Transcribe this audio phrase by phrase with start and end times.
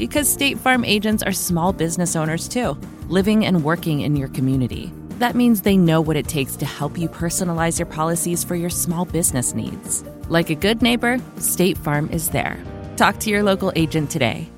[0.00, 2.72] Because State Farm agents are small business owners too,
[3.08, 4.90] living and working in your community.
[5.18, 8.70] That means they know what it takes to help you personalize your policies for your
[8.70, 10.02] small business needs.
[10.30, 12.58] Like a good neighbor, State Farm is there.
[12.96, 14.48] Talk to your local agent today.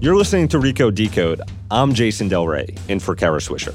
[0.00, 1.40] You're listening to Recode Decode.
[1.70, 3.74] I'm Jason Del Rey, in for Kara Swisher.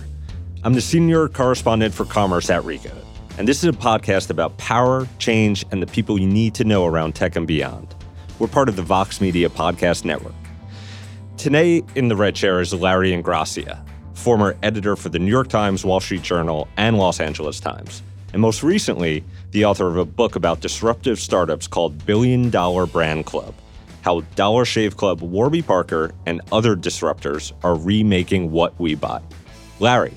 [0.63, 3.03] I'm the senior correspondent for commerce at Recode,
[3.39, 6.85] and this is a podcast about power, change, and the people you need to know
[6.85, 7.95] around tech and beyond.
[8.39, 10.33] We're part of the Vox Media Podcast Network.
[11.35, 15.83] Today in the red chair is Larry Ingrassia, former editor for the New York Times,
[15.83, 20.37] Wall Street Journal, and Los Angeles Times, and most recently, the author of a book
[20.37, 23.53] about disruptive startups called Billion Dollar Brand Club
[24.03, 29.21] How Dollar Shave Club, Warby Parker, and other disruptors are remaking what we buy.
[29.81, 30.13] Larry,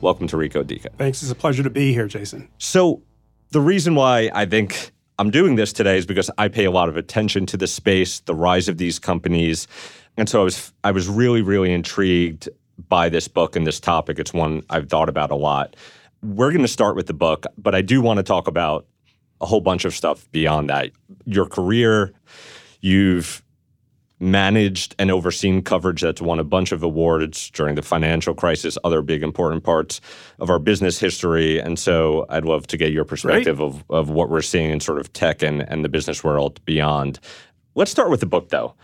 [0.00, 0.94] welcome to Recode Decode.
[0.98, 1.22] Thanks.
[1.22, 2.48] It's a pleasure to be here, Jason.
[2.58, 3.02] So,
[3.50, 4.90] the reason why I think
[5.20, 8.20] I'm doing this today is because I pay a lot of attention to the space,
[8.20, 9.68] the rise of these companies.
[10.16, 12.48] And so I was I was really really intrigued
[12.88, 14.18] by this book and this topic.
[14.18, 15.76] It's one I've thought about a lot.
[16.22, 18.86] We're going to start with the book, but I do want to talk about
[19.42, 20.90] a whole bunch of stuff beyond that.
[21.26, 22.14] Your career,
[22.80, 23.42] you've
[24.20, 29.00] managed and overseen coverage that's won a bunch of awards during the financial crisis, other
[29.02, 30.00] big important parts
[30.38, 31.58] of our business history.
[31.58, 34.98] And so I'd love to get your perspective of, of what we're seeing in sort
[34.98, 37.18] of tech and, and the business world beyond.
[37.74, 38.74] Let's start with the book though.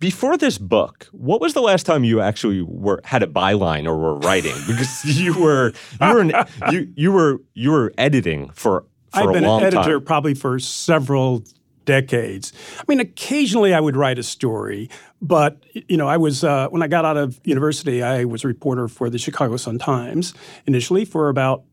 [0.00, 3.96] Before this book, what was the last time you actually were had a byline or
[3.96, 4.56] were writing?
[4.66, 6.32] Because you were you were an,
[6.72, 10.04] you you were you were editing for for I've a been long an editor time.
[10.04, 11.44] probably for several
[11.84, 12.52] decades.
[12.78, 14.88] I mean, occasionally I would write a story,
[15.20, 18.48] but you know, I was uh, when I got out of university, I was a
[18.48, 20.34] reporter for the Chicago Sun Times
[20.66, 21.64] initially for about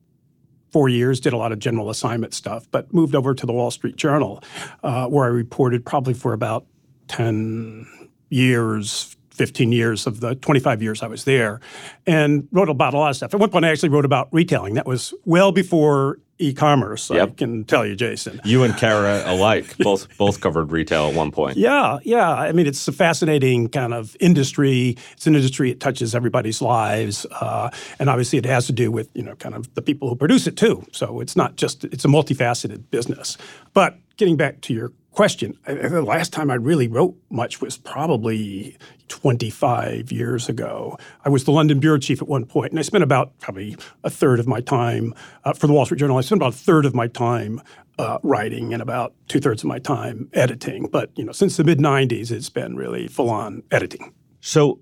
[0.71, 1.19] four years.
[1.19, 4.43] Did a lot of general assignment stuff, but moved over to the Wall Street Journal,
[4.83, 6.65] uh, where I reported probably for about
[7.07, 7.87] ten
[8.29, 9.13] years.
[9.37, 11.59] 15 years of the 25 years I was there
[12.07, 13.35] and wrote about a lot of stuff.
[13.35, 14.73] At one point, I actually wrote about retailing.
[14.73, 17.09] That was well before e-commerce.
[17.11, 18.39] I can tell you, Jason.
[18.43, 21.57] You and Kara alike both both covered retail at one point.
[21.57, 22.29] Yeah, yeah.
[22.29, 24.97] I mean, it's a fascinating kind of industry.
[25.13, 29.09] It's an industry it touches everybody's lives, uh, and obviously it has to do with
[29.13, 30.85] you know kind of the people who produce it too.
[30.91, 33.37] So it's not just it's a multifaceted business.
[33.73, 37.59] But getting back to your question, I, I- the last time I really wrote much
[37.59, 38.77] was probably
[39.09, 40.97] 25 years ago.
[41.25, 44.09] I was the London bureau chief at one point, and I spent about probably a
[44.11, 45.13] third of my time
[45.43, 46.17] uh, for the Wall Street Journal.
[46.17, 47.59] I spent about a third of my time
[47.97, 50.87] uh, writing and about two thirds of my time editing.
[50.87, 54.13] But you know, since the mid '90s, it's been really full on editing.
[54.39, 54.79] So,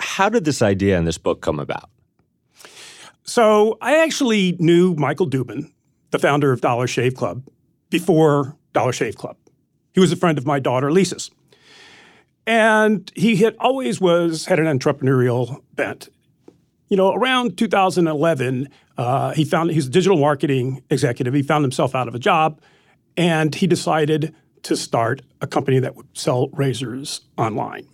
[0.00, 1.90] how did this idea in this book come about?
[3.22, 5.70] So I actually knew Michael Dubin,
[6.10, 7.46] the founder of Dollar Shave Club,
[7.88, 9.36] before Dollar Shave Club.
[9.94, 11.30] He was a friend of my daughter Lisa's.
[12.46, 16.10] And he had always was had an entrepreneurial bent.
[16.88, 18.68] You know, around 2011,
[18.98, 21.32] uh, he found he's a digital marketing executive.
[21.32, 22.60] He found himself out of a job,
[23.16, 24.34] and he decided
[24.64, 27.86] to start a company that would sell razors online.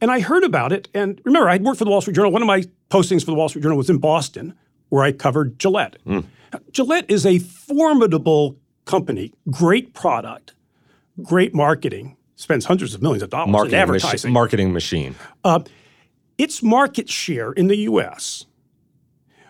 [0.00, 0.88] And I heard about it.
[0.92, 2.30] And remember, I had worked for the Wall Street Journal.
[2.32, 4.54] One of my postings for the Wall Street Journal was in Boston,
[4.90, 5.96] where I covered Gillette.
[6.72, 10.52] Gillette is a formidable company, great product,
[11.22, 14.32] great marketing, spends hundreds of millions of dollars in Marketing, machi- advertising.
[14.32, 15.14] marketing machine.
[15.44, 15.60] Uh,
[16.38, 18.46] its market share in the US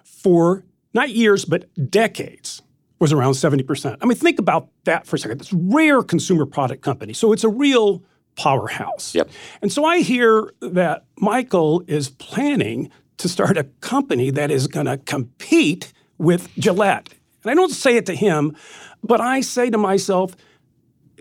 [0.05, 0.65] for
[0.95, 2.63] not years, but decades
[2.99, 3.97] was around 70%.
[4.01, 5.41] I mean, think about that for a second.
[5.41, 7.13] It's a rare consumer product company.
[7.13, 8.03] So it's a real
[8.37, 9.15] powerhouse.
[9.15, 9.31] Yep.
[9.61, 14.87] And so I hear that Michael is planning to start a company that is going
[14.87, 17.09] to compete with Gillette.
[17.43, 18.57] And I don't say it to him,
[19.03, 20.37] but I say to myself,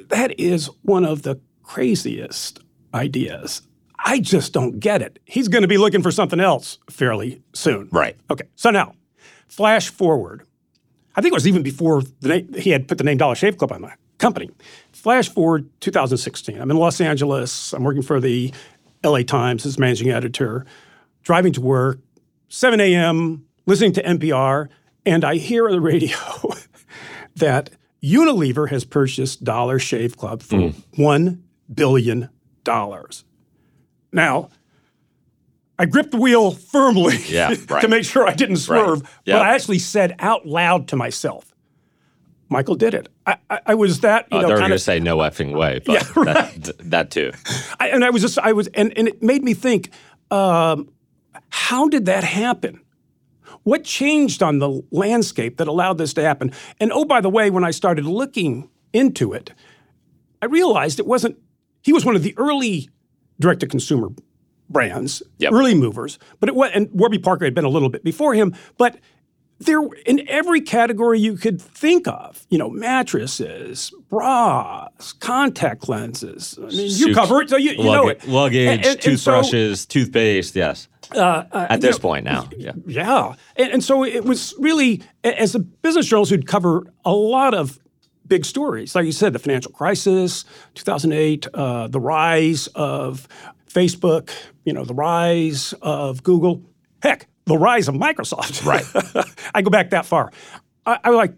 [0.09, 2.59] that is one of the craziest
[2.93, 3.61] ideas
[4.03, 5.19] I just don't get it.
[5.25, 7.89] He's going to be looking for something else fairly soon.
[7.91, 8.17] Right.
[8.29, 8.45] Okay.
[8.55, 8.95] So now,
[9.47, 10.45] flash forward.
[11.15, 13.57] I think it was even before the name, he had put the name Dollar Shave
[13.57, 14.49] Club on the company.
[14.91, 16.59] Flash forward 2016.
[16.59, 17.73] I'm in Los Angeles.
[17.73, 18.53] I'm working for the
[19.03, 20.65] LA Times as managing editor,
[21.23, 21.99] driving to work,
[22.49, 24.69] 7 a.m., listening to NPR,
[25.05, 26.17] and I hear on the radio
[27.35, 27.71] that
[28.03, 30.73] Unilever has purchased Dollar Shave Club for Mm.
[30.97, 31.39] $1
[31.73, 32.29] billion.
[34.13, 34.49] Now,
[35.79, 37.81] I gripped the wheel firmly Yeah, right.
[37.81, 39.35] to make sure I didn't swerve, Yeah.
[39.37, 41.53] but I actually said out loud to myself,
[42.49, 43.07] Michael did it.
[43.25, 45.79] I, I, I was that, you Uh, know, they're going to say no effing way,
[45.85, 47.31] but Yeah, that, that too.
[47.79, 49.91] I, and I was just, I was, and, and it made me think,
[50.29, 50.89] um,
[51.49, 52.80] how did that happen?
[53.63, 56.51] What changed on the landscape that allowed this to happen?
[56.79, 59.51] And oh, by the way, when I started looking into it,
[60.41, 61.37] I realized it wasn't,
[61.83, 62.89] he was one of the early
[63.39, 64.09] direct to consumer
[64.69, 65.51] brands, Yep.
[65.53, 68.55] early movers, but it was, and Warby Parker had been a little bit before him,
[68.77, 68.97] but
[69.59, 76.57] there in every category you could think of, you know, mattresses, bras, contact lenses.
[76.59, 78.27] I mean, you Suits, cover it, so you, you know it.
[78.27, 80.87] Luggage, And- and- and so- toothbrushes, toothpaste, yes.
[81.53, 82.49] At this point now.
[82.57, 82.73] Yeah.
[82.85, 83.35] yeah.
[83.55, 87.79] And, and so it was really, as a business journalist who'd cover a lot of
[88.27, 93.27] big stories, like you said, the financial crisis, 2008, uh, the rise of
[93.67, 94.31] Facebook,
[94.63, 96.63] you know, the rise of Google,
[97.03, 98.65] heck, the rise of Microsoft.
[98.65, 98.85] Right.
[99.55, 100.31] I go back that far.
[100.85, 101.33] I, I like,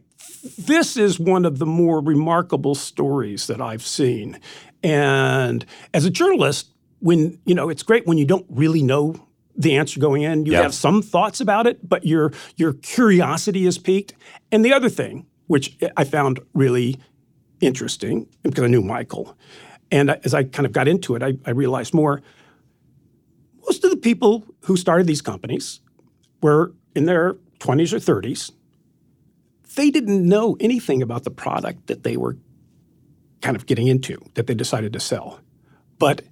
[0.57, 4.39] this is one of the more remarkable stories that I've seen.
[4.83, 6.69] And as a journalist,
[6.99, 10.45] when, you know, it's great when you don't really know the answer going in.
[10.45, 10.61] You Yeah.
[10.63, 14.13] have some thoughts about it, but your your curiosity is piqued.
[14.51, 16.97] And the other thing, which I found really
[17.61, 19.37] interesting, because I knew Michael,
[19.91, 22.21] and as I kind of got into it, I, I realized more.
[23.65, 25.79] Most of the people who started these companies
[26.41, 28.51] were in their 20s or 30s.
[29.75, 32.37] They didn't know anything about the product that they were
[33.41, 35.39] kind of getting into, that they decided to sell.
[35.97, 36.23] But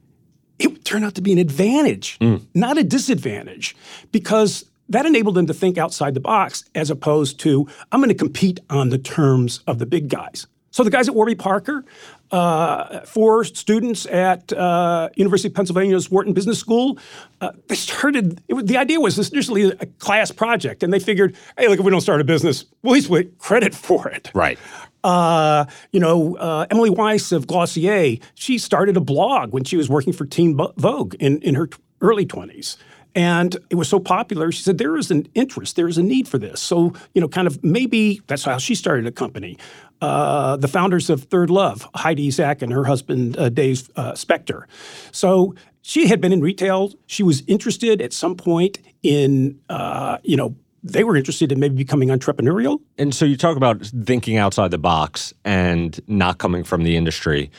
[0.66, 2.18] it turned out to be an advantage,
[2.54, 3.75] not a disadvantage,
[4.12, 8.16] because that enabled them to think outside the box as opposed to, I'm going to
[8.16, 10.48] compete on the terms of the big guys.
[10.72, 11.84] So the guys at Warby Parker,
[12.31, 16.98] uh, four students at uh, University of Pennsylvania's Wharton Business School,
[17.42, 18.42] uh, they started.
[18.48, 21.86] It the idea was this initially a class project, and they figured, hey, look, if
[21.86, 24.31] we don't start a business, we'll at least get credit for it.
[24.34, 24.58] Right.
[25.03, 29.89] Uh, you know, uh, Emily Weiss of Glossier, she started a blog when she was
[29.89, 32.77] working for Teen Vogue in, in her t- early 20s.
[33.13, 36.27] And it was so popular, she said, there is an interest, there is a need
[36.27, 36.62] for this.
[36.62, 39.57] So, you know, kind of maybe that's how she started a company.
[40.01, 44.63] Uh, the founders of Third Love, Heidi Zak and her husband, uh, Dave uh, Spector.
[45.12, 46.94] So she had been in retail.
[47.06, 51.75] She was interested at some point in, uh, you know, they were interested in maybe
[51.75, 52.80] becoming entrepreneurial.
[52.98, 57.51] And so you talk about thinking outside the box and not coming from the industry.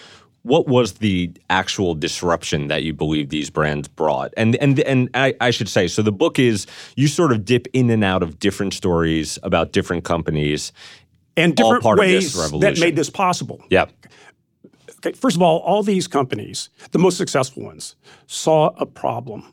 [0.42, 4.34] What was the actual disruption that you believe these brands brought?
[4.36, 6.66] And and and I, I should say, so the book is
[6.96, 10.72] you sort of dip in and out of different stories about different companies.
[11.36, 13.64] and different part of this ways that made this possible.
[13.70, 13.86] Yeah.
[14.98, 17.96] Okay, first of all, all these companies, the most successful ones,
[18.26, 19.52] saw a problem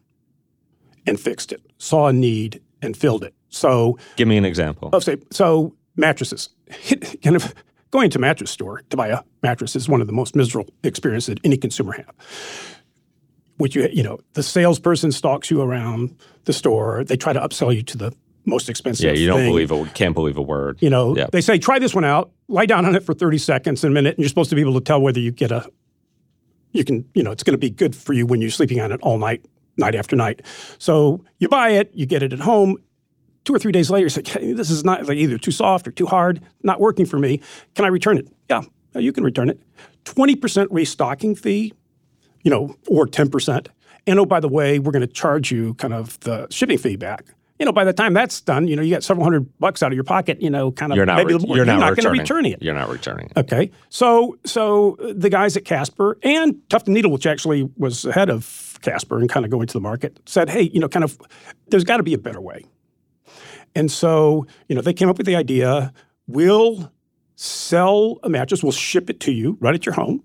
[1.08, 3.34] and fixed it, saw a need and filled it.
[3.50, 4.90] So, Give me an example.
[4.94, 6.50] I'll say, so mattresses,
[7.24, 7.54] kind of
[7.92, 10.72] going to a mattress store to buy a mattress is one of the most miserable
[10.84, 12.14] experiences that any consumer have.
[13.58, 16.16] Which you, you know, the salesperson stalks you around
[16.46, 17.04] the store.
[17.04, 18.14] They try to upsell you to the
[18.46, 19.06] most expensive.
[19.06, 19.50] yeah, you don't thing.
[19.52, 20.78] believe a can't believe a word.
[20.82, 21.28] You know, Yeah.
[21.32, 24.16] they say try this one out, lie down on it for 30 seconds a minute,
[24.16, 25.70] and you're supposed to be able to tell whether you get a
[26.72, 28.92] you can, you know, it's going to be good for you when you're sleeping on
[28.92, 29.44] it all night,
[29.78, 30.44] night after night.
[30.78, 32.78] So you buy it, you get it at home.
[33.46, 35.88] Two or three days later, you say, "Hey, this is not like either too soft
[35.88, 37.42] or too hard, not working for me.
[37.76, 38.28] Can I return it?
[38.50, 38.62] Yeah,
[38.96, 39.60] you can return it.
[40.06, 41.74] 20% restocking fee,
[42.44, 43.68] you know, or 10%.
[44.08, 46.96] And oh, by the way, we're going to charge you kind of the shipping fee
[46.96, 47.26] back.
[47.60, 49.92] You know, by the time that's done, you know, you got several hundred bucks out
[49.92, 51.18] of your pocket, you know, kind of You're not.
[51.18, 51.58] maybe re- more.
[51.58, 52.22] you're not, going to returning.
[52.22, 52.62] return it.
[52.64, 53.38] You're not returning it.
[53.38, 53.70] Okay.
[53.90, 58.80] So so the guys at Casper and Tuft and Needle, which actually was ahead of
[58.82, 61.20] Casper and kind of going to the market, said, hey, you know, kind of
[61.68, 62.64] there's got to be a better way.
[63.76, 65.94] And so, you know, they came up with the idea,
[66.28, 66.92] we'll
[67.36, 70.24] sell a mattress, we'll ship it to you right at your home.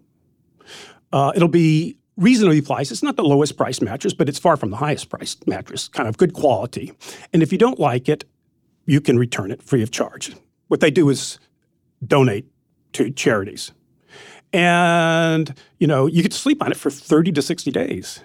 [1.13, 2.93] Uh, it'll be reasonably priced.
[2.93, 6.09] It's not the lowest priced mattress, but it's far from the highest priced mattress, kind
[6.09, 6.93] of good quality.
[7.33, 8.25] And if you don't like it,
[8.87, 10.35] you can return it free of charge.
[10.69, 11.39] What they do is
[12.05, 12.47] donate
[12.93, 13.73] to charities.
[14.53, 18.21] And, you know, you could sleep on it for 30 to 60 days.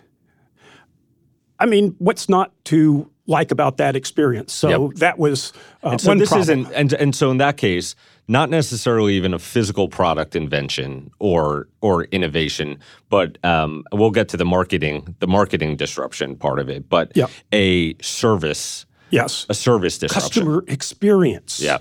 [1.60, 4.52] I mean, what's not to like about that experience?
[4.52, 4.96] So Yep.
[4.98, 6.42] that was uh, And so one this problem.
[6.66, 7.96] isn't, and and so in that case,
[8.28, 12.78] not necessarily even a physical product invention or or innovation,
[13.10, 17.30] but um, we'll get to the marketing, the marketing disruption part of it, but Yep.
[17.54, 20.22] a service, yes, a service disruption.
[20.44, 21.62] customer experience.
[21.62, 21.78] Yeah.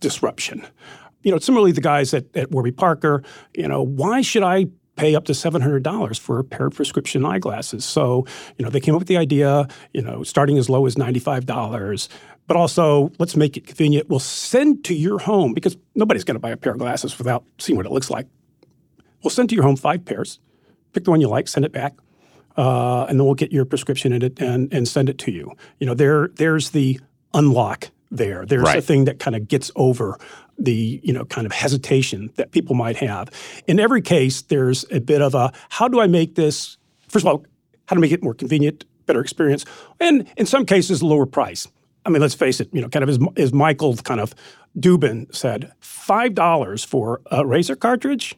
[0.00, 0.66] disruption.
[1.22, 3.22] You know, similarly, the guys at, at Warby Parker,
[3.54, 7.84] you know, why should I pay up to $700 for a pair of prescription eyeglasses?
[7.84, 8.26] So,
[8.58, 12.08] you know, they came up with the idea, you know, starting as low as $95,
[12.46, 14.08] but also let's make it convenient.
[14.08, 17.44] We'll send to your home because nobody's going to buy a pair of glasses without
[17.58, 18.26] seeing what it looks like.
[19.22, 20.40] We'll send to your home five pairs.
[20.92, 21.94] Pick the one you like, send it back.
[22.56, 25.52] Uh, and then we'll get your prescription in it and, and send it to you.
[25.78, 27.00] You know, there there's the
[27.32, 28.44] unlock there.
[28.46, 30.18] There's a thing that kind of gets over
[30.58, 33.30] the you know kind of hesitation that people might have.
[33.66, 36.76] In every case, there's a bit of a how do I make this?
[37.08, 37.44] First of all,
[37.86, 39.64] how to make it more convenient, better experience,
[39.98, 41.66] and in some cases, lower price.
[42.04, 42.68] I mean, let's face it.
[42.72, 44.34] You know, kind of as, as Michael kind of
[44.78, 48.36] Dubin said, five dollars for a razor cartridge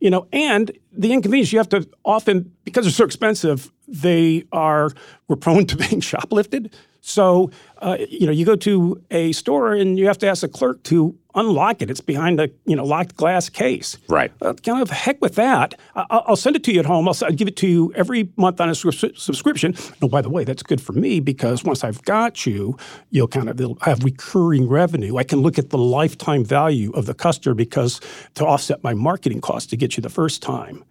[0.00, 4.90] you know, and the inconvenience you have to often because they're so expensive, they are
[5.28, 6.72] we're prone to being shoplifted.
[7.10, 10.48] So, uh, you know, you go to a store and you have to ask the
[10.48, 11.88] clerk to unlock it.
[11.88, 13.96] It's behind a you know locked glass case.
[14.08, 14.32] Right.
[14.42, 15.74] Uh, kind of heck with that.
[15.94, 17.06] I'll, I'll send it to you at home.
[17.06, 19.76] I'll, s- I'll give it to you every month on a subs- subscription.
[20.02, 22.76] Oh, by the way, that's good for me because once I've got you,
[23.10, 25.16] you'll kind of have recurring revenue.
[25.16, 28.00] I can look at the lifetime value of the customer because
[28.34, 30.84] to offset my marketing costs to get you the first time.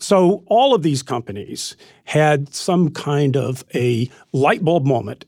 [0.00, 5.24] So all of these companies had some kind of a light bulb moment,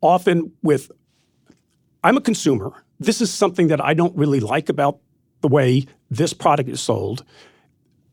[0.00, 0.90] often with
[2.02, 2.72] I'm a consumer.
[2.98, 4.98] This is something that I don't really like about
[5.40, 7.24] the way this product is sold.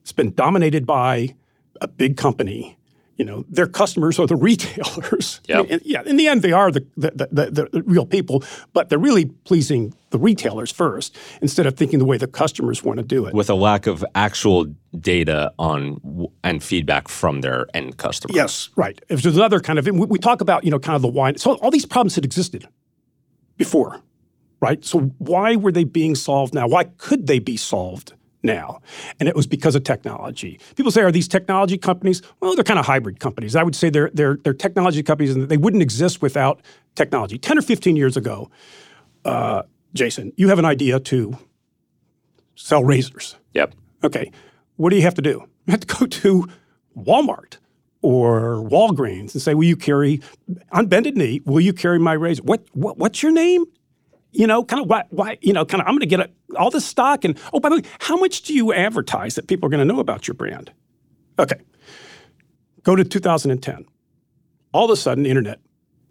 [0.02, 1.36] It's been dominated by
[1.82, 2.77] a big company.
[3.18, 5.42] You know, their customers are the retailers.
[5.48, 5.68] Yep.
[5.70, 8.44] And, yeah, in the end, they are the, the, the, the, real people,
[8.74, 12.98] but they're really pleasing the retailers first instead of thinking the way the customers want
[12.98, 13.34] to do it.
[13.34, 14.66] with a lack of actual
[15.00, 18.36] data on and feedback from their end customers.
[18.36, 19.00] Yes, right.
[19.10, 21.38] If there's another kind of, we, we talk about, you know, kind of the wine.
[21.38, 22.68] So all these problems had existed
[23.58, 24.02] before,
[24.62, 24.84] right?
[24.86, 26.68] So why were they being solved now?
[26.68, 28.14] Why could they be solved
[28.44, 28.82] now?
[29.20, 30.60] And it was because of technology.
[30.76, 32.22] People say, are these technology companies?
[32.40, 33.56] Well, they're kind of hybrid companies.
[33.56, 36.62] I would say they're, they're, they're technology companies and they wouldn't exist without
[36.96, 37.38] technology.
[37.38, 38.50] 10 or 15 years ago,
[39.26, 39.64] uh,
[39.94, 41.38] Jason, you have an idea to
[42.56, 43.36] sell razors.
[43.54, 43.74] Yep.
[44.04, 44.32] Okay,
[44.76, 45.48] what do you have to do?
[45.66, 46.48] You have to go to
[46.98, 47.58] Walmart
[48.02, 50.22] or Walgreens and say, "Will you carry
[50.72, 51.42] on bended knee?
[51.46, 52.44] Will you carry my razor?
[52.44, 53.66] What, what what's your name?
[54.38, 56.30] You know, kind of why, why you know, kind of I'm going to get a,
[56.58, 59.66] all this stock and oh, by the way, how much do you advertise that people
[59.66, 60.72] are going to know about your brand?
[61.40, 61.60] Okay,
[62.84, 63.86] go to 2010.
[64.74, 65.60] All of a sudden, the internet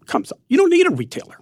[0.06, 0.40] comes up.
[0.48, 1.36] You don't need a retailer.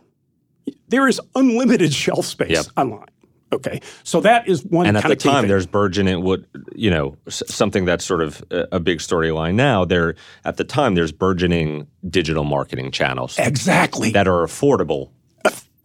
[0.88, 2.66] There is unlimited shelf space Yep.
[2.76, 3.08] online.
[3.52, 6.40] Okay, so that is one And at the of time, there's burgeoning what
[6.74, 9.84] you know something that's sort of a big storyline now.
[9.84, 15.10] There at the time, there's burgeoning digital marketing channels exactly that are affordable.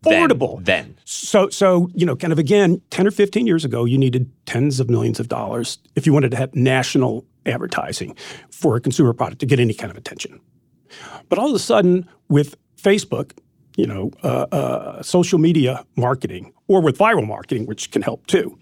[0.02, 0.64] Then- affordable.
[0.64, 0.96] then.
[1.06, 4.80] So, so you know, kind of again, ten or fifteen years ago, you needed tens
[4.80, 8.16] of millions of dollars if you wanted to have national advertising
[8.52, 10.40] for a consumer product to get any kind of attention.
[11.30, 13.32] But all of a sudden, with Facebook,
[13.78, 18.58] you know, uh, uh, social media marketing, or with viral marketing, which can help too,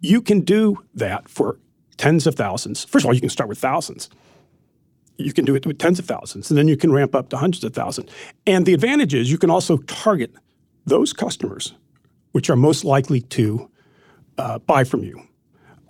[0.00, 1.58] you can do that for
[1.96, 2.84] tens of thousands.
[2.84, 4.08] First of all, you can start with thousands.
[5.18, 7.36] You can do it with tens of thousands, and then you can ramp up to
[7.36, 8.10] hundreds of thousands.
[8.46, 10.34] And the advantage is you can also target
[10.86, 11.74] those customers
[12.32, 13.70] which are most likely to
[14.38, 15.20] uh, buy from you.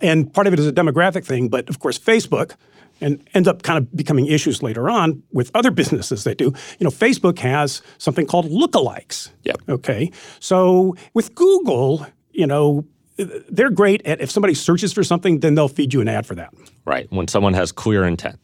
[0.01, 2.55] And part of it is a demographic thing, but of course, Facebook
[2.99, 6.45] and ends up kind of becoming issues later on with other businesses they do.
[6.79, 9.29] You know, Facebook has something called lookalikes.
[9.43, 9.57] Yep.
[9.69, 10.11] Okay.
[10.39, 12.85] So with Google, you know,
[13.17, 16.35] they're great at if somebody searches for something, then they'll feed you an ad for
[16.35, 16.53] that.
[16.85, 17.11] Right.
[17.11, 18.39] When someone has clear intent.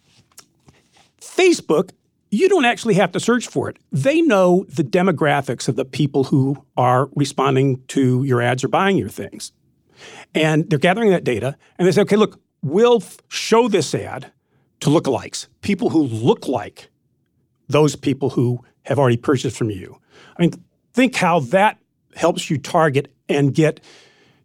[1.20, 1.92] Facebook,
[2.29, 3.77] you don't actually have to search for it.
[3.91, 8.98] They know the demographics of the people who are responding to your ads or buying
[8.98, 9.51] your things.
[10.36, 14.31] And they're gathering that data and they say, okay, look, we'll f- show this ad
[14.81, 16.89] to lookalikes, people who look like
[17.67, 20.00] those people who have already purchased from you.
[20.38, 20.51] I mean,
[20.93, 21.79] think how that
[22.15, 23.79] helps you target and get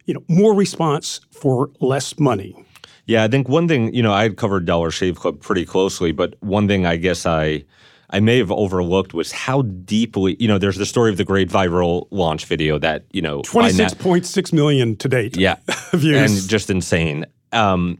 [0.05, 2.62] you know more response for less money.
[3.05, 6.11] Yeah, I think one thing, you know, I had covered Dollar Shave Club pretty closely,
[6.13, 7.63] but one thing I guess I
[8.09, 11.49] I may have overlooked was how deeply, you know, there's the story of the great
[11.49, 15.35] viral launch video that, you know, by na- Twenty-six point six million to date.
[15.35, 15.55] yeah,
[15.93, 16.39] views.
[16.41, 17.25] and just insane.
[17.51, 17.97] Um,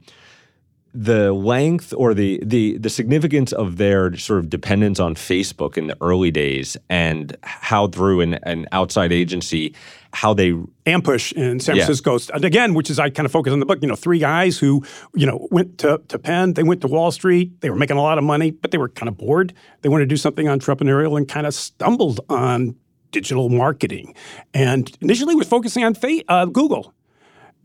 [0.95, 5.88] the length or the the the significance of their sort of dependence on Facebook in
[5.88, 9.73] the early days and how through an, an outside agency
[10.15, 10.51] how they
[10.85, 11.85] Ampush in San Yeah.
[11.85, 13.79] Francisco, and again, which is I kind of focus on the book.
[13.81, 14.83] You know, three guys who
[15.15, 18.01] you know went to to Penn, they went to Wall Street, they were making a
[18.01, 19.53] lot of money, but they were kind of bored.
[19.81, 22.75] They wanted to do something entrepreneurial and kind of stumbled on
[23.09, 24.13] digital marketing,
[24.53, 26.93] and initially was focusing on fa- uh, Google,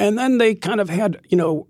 [0.00, 1.66] and then they kind of had you know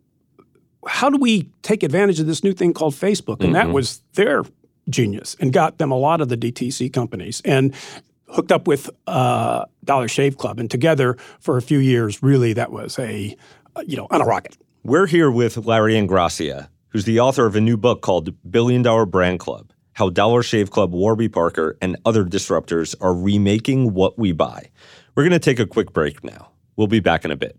[0.89, 3.45] how do we take advantage of this new thing called Facebook?
[3.45, 4.45] And that was their
[4.89, 7.75] genius and got them a lot of the DTC companies and
[8.29, 10.59] hooked up with uh, Dollar Shave Club.
[10.59, 13.37] And together for a few years, really, that was a,
[13.77, 14.57] uh, you know, on a rocket.
[14.83, 19.07] We're here with Larry Ingrassia, who's the author of a new book called Billion Dollar
[19.07, 24.33] Brand Club How Dollar Shave Club, Warby Parker, and Other Disruptors Are Remaking What We
[24.33, 24.71] Buy.
[25.15, 26.51] We're going to take a quick break now.
[26.77, 27.59] We'll be back in a bit.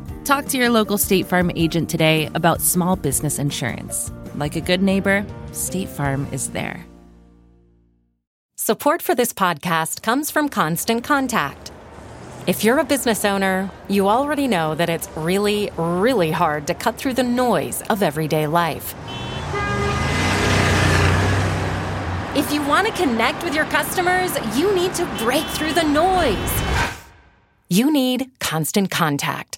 [0.23, 4.11] Talk to your local State Farm agent today about small business insurance.
[4.35, 6.85] Like a good neighbor, State Farm is there.
[8.55, 11.71] Support for this podcast comes from Constant Contact.
[12.45, 16.97] If you're a business owner, you already know that it's really, really hard to cut
[16.97, 18.93] through the noise of everyday life.
[22.37, 26.91] If you want to connect with your customers, you need to break through the noise.
[27.69, 29.57] You need Constant Contact.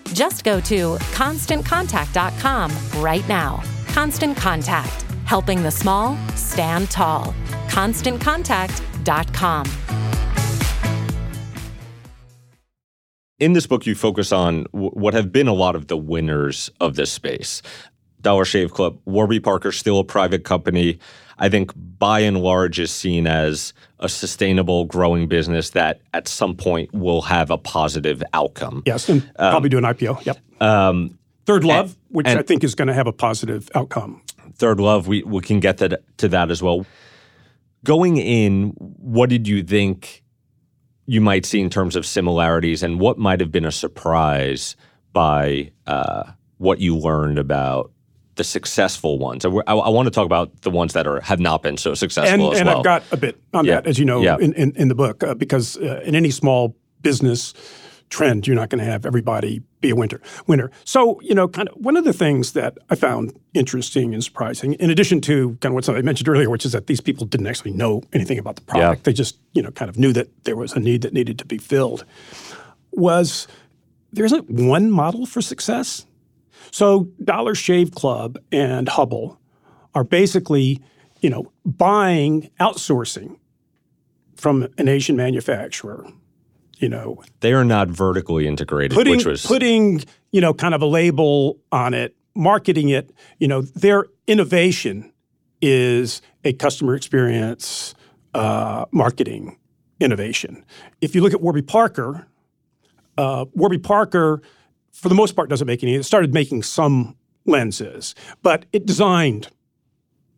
[0.13, 3.63] Just go to constantcontact.com right now.
[3.87, 7.33] Constant Contact, helping the small stand tall.
[7.67, 9.65] ConstantContact.com.
[13.39, 16.95] In this book, you focus on what have been a lot of the winners of
[16.95, 17.63] this space.
[18.21, 20.99] Dollar Shave Club, Warby Parker, still a private company.
[21.41, 26.55] I think by and large is seen as a sustainable, growing business that at some
[26.55, 28.83] point will have a positive outcome.
[28.85, 30.23] Yes, and probably do an IPO.
[30.23, 30.37] Yep.
[30.61, 34.21] Um, Third Love, which and- I think is going to have a positive outcome.
[34.53, 36.85] Third Love, we, we can get to, to that as well.
[37.83, 40.23] Going in, what did you think
[41.07, 44.75] you might see in terms of similarities and what might have been a surprise
[45.11, 46.23] by uh,
[46.57, 47.91] what you learned about
[48.41, 49.45] the successful ones?
[49.45, 52.47] I, I, want to talk about the ones that are have not been so successful
[52.49, 52.79] and, and well.
[52.79, 53.75] I've got a bit on Yeah.
[53.75, 54.37] that, as you know, Yeah.
[54.39, 57.53] in, in, in the book, uh, because uh, in any small business
[58.09, 60.19] trend, you're not going to have everybody be a winner.
[60.47, 60.69] Winner.
[60.83, 64.73] So, you know, kind of one of the things that I found interesting and surprising,
[64.73, 67.47] in addition to kind of what I mentioned earlier, which is that these people didn't
[67.47, 68.99] actually know anything about the product.
[68.99, 69.03] Yeah.
[69.03, 71.45] They just, you know, kind of knew that there was a need that needed to
[71.45, 72.03] be filled,
[72.91, 73.47] was
[74.11, 76.05] there isn't one model for success.
[76.69, 79.39] So Dollar Shave Club and Hubble
[79.95, 80.81] are basically,
[81.21, 83.37] you know, buying, outsourcing
[84.35, 86.07] from an Asian manufacturer,
[86.77, 90.81] you know, they are not vertically integrated, putting which was putting, you know, kind of
[90.81, 95.13] a label on it, marketing it, you know, their innovation
[95.61, 97.93] is a customer experience
[98.33, 99.57] uh, marketing
[99.99, 100.65] innovation.
[101.01, 102.27] If you look at Warby Parker,
[103.17, 104.41] uh, Warby Parker,
[104.91, 105.95] for the most part, doesn't make any.
[105.95, 109.49] It started making some lenses, but it designed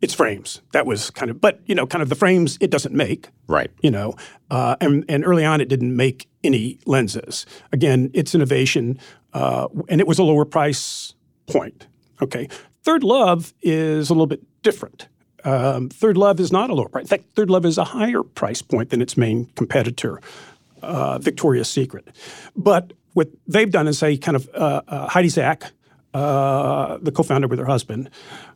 [0.00, 0.60] its frames.
[0.72, 3.70] That was kind of, but you know, kind of the frames it doesn't make right.
[3.82, 4.14] you know,
[4.50, 7.46] uh, and, and early on it didn't make any lenses.
[7.72, 8.98] Again, it's innovation,
[9.32, 11.14] uh, and it was a lower price
[11.46, 11.86] point.
[12.22, 12.48] Okay,
[12.82, 15.08] Third Love is a little bit different.
[15.44, 17.04] Um, Third Love is not a lower price.
[17.04, 20.20] In fact, Third Love is a higher price point than its main competitor,
[20.82, 22.08] uh, Victoria's Secret.
[22.56, 25.72] But what they've done is say, kind of, uh, uh, Heidi Zak,
[26.12, 28.10] uh, the co-founder with her husband,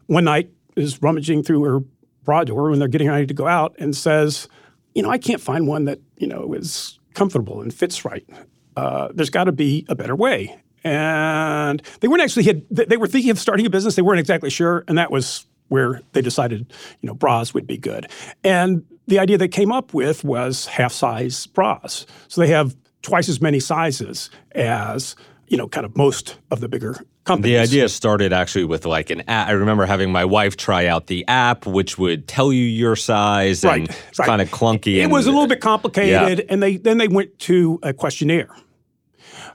[0.06, 1.80] one night is rummaging through her
[2.24, 4.48] bra door when they're getting ready to go out and says,
[4.94, 8.28] you know, I can't find one that, you know, is comfortable and fits right.
[8.76, 10.60] Uh, there's got to be a better way.
[10.84, 13.96] And they weren't actually had they were thinking of starting a business.
[13.96, 17.76] They weren't exactly sure, and that was where they decided, you know, bras would be
[17.76, 18.10] good.
[18.44, 22.06] And the idea they came up with was half size bras.
[22.28, 25.16] So they have twice as many sizes as,
[25.48, 27.52] you know, kind of most of the bigger companies.
[27.52, 29.48] The idea started actually with like an app.
[29.48, 33.64] I remember having my wife try out the app, which would tell you your size
[33.64, 34.26] Right, and right.
[34.26, 34.96] kind of clunky.
[34.96, 36.44] It and, was a little bit complicated, Yeah.
[36.48, 38.50] and they then they went to a questionnaire,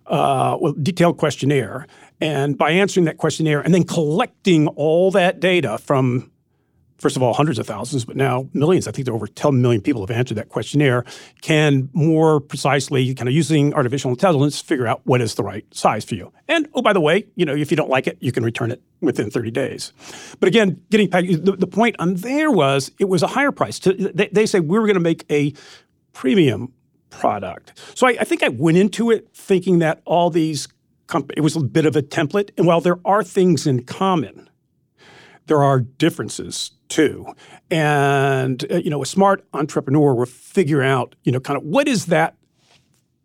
[0.07, 1.87] uh, well, detailed questionnaire,
[2.21, 6.31] and by answering that questionnaire and then collecting all that data from,
[6.97, 8.87] first of all, hundreds of thousands, but now millions.
[8.87, 11.03] I think there are over 10 million people have answered that questionnaire.
[11.41, 16.05] Can more precisely, kind of using artificial intelligence, figure out what is the right size
[16.05, 16.31] for you.
[16.47, 18.71] And oh, by the way, you know, if you don't like it, you can return
[18.71, 19.93] it within 30 days.
[20.39, 23.79] But again, getting back, the, the point on there was it was a higher price.
[23.79, 25.53] To, they, they say we were going to make a
[26.13, 26.71] premium
[27.09, 27.79] product.
[27.95, 30.67] So I, I think I went into it thinking that all these
[31.07, 32.51] comp- it was a bit of a template.
[32.57, 34.49] And while there are things in common,
[35.45, 37.25] there are differences too.
[37.71, 41.87] And uh, you know, a smart entrepreneur will figure out, you know, kind of what
[41.87, 42.35] is that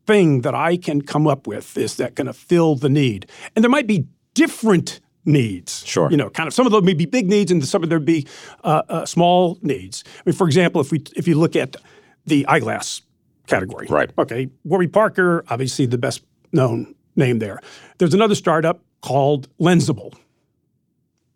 [0.06, 3.30] thing that I can come up with is that going to fill the need.
[3.54, 5.84] And there might be different needs.
[5.84, 6.10] Sure.
[6.10, 8.04] You know, kind of some of them may be big needs, and some of them
[8.06, 8.26] be
[8.64, 10.02] uh, uh, small needs.
[10.18, 11.76] I mean, for example, if we if you look at
[12.24, 13.02] the eyeglass
[13.46, 14.10] category, Right.
[14.18, 17.60] Okay, Warby Parker, obviously the best known name there.
[17.98, 20.14] There's another startup called Lensable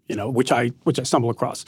[0.09, 1.65] you know, which I which I stumble across.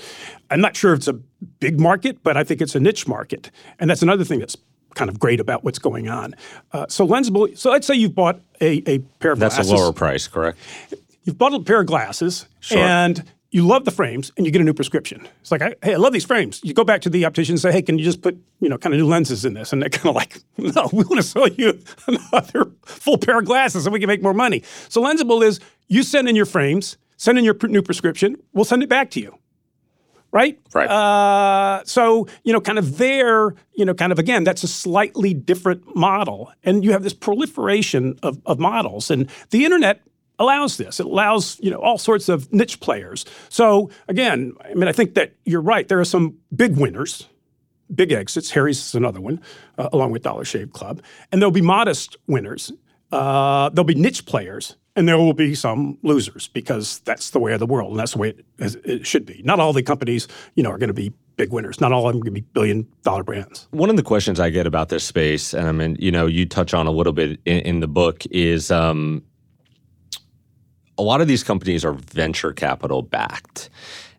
[0.51, 1.15] I'm not sure if it's a
[1.61, 4.57] big market, but I think it's a niche market, and that's another thing that's
[4.95, 6.35] kind of great about what's going on.
[6.73, 7.57] Uh, so Lensable.
[7.59, 9.57] So let's say you've bought a, a pair of glasses.
[9.59, 9.73] That's glasses.
[9.73, 10.59] a lower price, correct?
[11.25, 12.79] You've bought a pair of glasses, Sure.
[12.79, 15.27] and you love the frames, and you get a new prescription.
[15.41, 16.61] It's like, I- hey, I love these frames.
[16.65, 18.77] You go back to the optician and say, hey, can you just put you know
[18.79, 19.73] kind of new lenses in this?
[19.73, 23.47] And they're kind of like, no, we want to sell you another full pair of
[23.47, 24.63] glasses so we can make more money.
[24.89, 28.65] So Lensable is you send in your frames, send in your pr- new prescription, we'll
[28.65, 29.39] send it back to you.
[30.33, 30.59] Right?
[30.73, 30.89] Right.
[30.91, 35.33] Uh, so, you know, kind of there, you know, kind of again, that's a slightly
[35.33, 36.53] different model.
[36.65, 39.13] And you have this proliferation of, of models.
[39.13, 40.03] And the internet
[40.41, 40.99] allows this.
[40.99, 43.25] It allows, you know, all sorts of niche players.
[43.49, 45.87] So again, I mean, I think that you're right.
[45.87, 47.29] There are some big winners,
[47.95, 48.51] big exits.
[48.51, 49.41] Harry's is another one,
[49.79, 51.01] uh, along with Dollar Shave Club.
[51.31, 52.73] And there'll be modest winners.
[53.13, 57.53] Uh, there'll be niche players, and there will be some losers because that's the way
[57.53, 59.43] of the world, and that's the way it, it should be.
[59.45, 61.81] Not all the companies, you know, are going to be big winners.
[61.81, 63.67] Not all of them are going to be billion-dollar brands.
[63.73, 66.47] One of the questions I get about this space, and I mean, you know, you
[66.47, 69.25] touch on a little bit in, in the book, is um,
[70.97, 73.71] a lot of these companies are venture capital backed.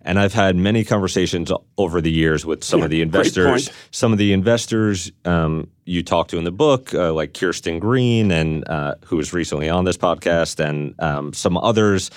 [0.05, 3.69] And I've had many conversations over the years with some of the Yeah, investors.
[3.89, 8.31] Some of the investors um, you talk to in the book, uh, like Kirsten Green,
[8.31, 12.11] and uh, who was recently on this podcast, and um, some others,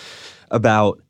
[0.51, 1.01] about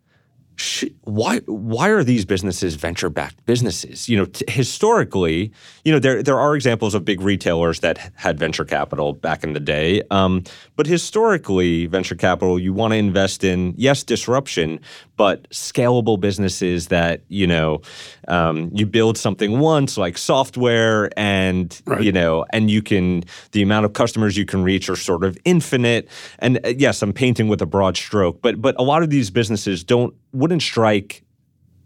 [1.05, 4.09] why why are these businesses venture backed businesses?
[4.09, 5.53] You know, t- historically,
[5.85, 9.53] you know there there are examples of big retailers that had venture capital back in
[9.53, 10.43] the day, um,
[10.77, 14.81] but historically, venture capital you want to invest in yes disruption,
[15.17, 17.81] but scalable businesses that you know
[18.29, 22.03] um, you build something once like software and Right.
[22.03, 25.39] you know and you can the amount of customers you can reach are sort of
[25.45, 29.11] infinite and uh, yes i'm painting with a broad stroke but but a lot of
[29.11, 31.23] these businesses don't wouldn't strike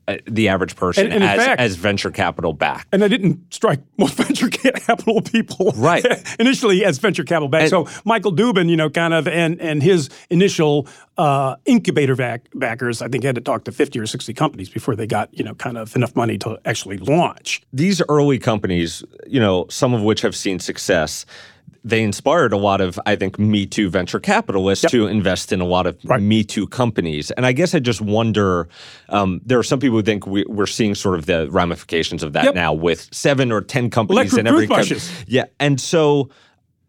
[0.09, 2.89] uh, the average person And- and as, fact- as venture capital back.
[2.91, 6.05] And that didn't strike most venture capital people Right.
[6.41, 7.69] initially as venture capital back.
[7.69, 13.01] so Michael Dubin, you know, kind of, and and his initial uh, incubator back, backers,
[13.01, 15.55] I think, had to talk to fifty or sixty companies before they got, you know,
[15.55, 17.63] kind of enough money to actually launch.
[17.73, 21.25] these early companies, you know, some of which have seen success,
[21.85, 25.65] they inspired a lot of, I think, Me Too venture capitalists to invest in a
[25.65, 26.23] lot of Right.
[26.23, 27.31] Me Too companies.
[27.33, 28.69] And I guess I just wonder
[29.09, 32.33] um, there are some people who think we, we're seeing sort of the ramifications of
[32.35, 32.55] that Yep.
[32.55, 35.11] now with seven or 10 companies Electric in every toothbrushes.
[35.27, 35.45] Yeah.
[35.59, 36.31] And so.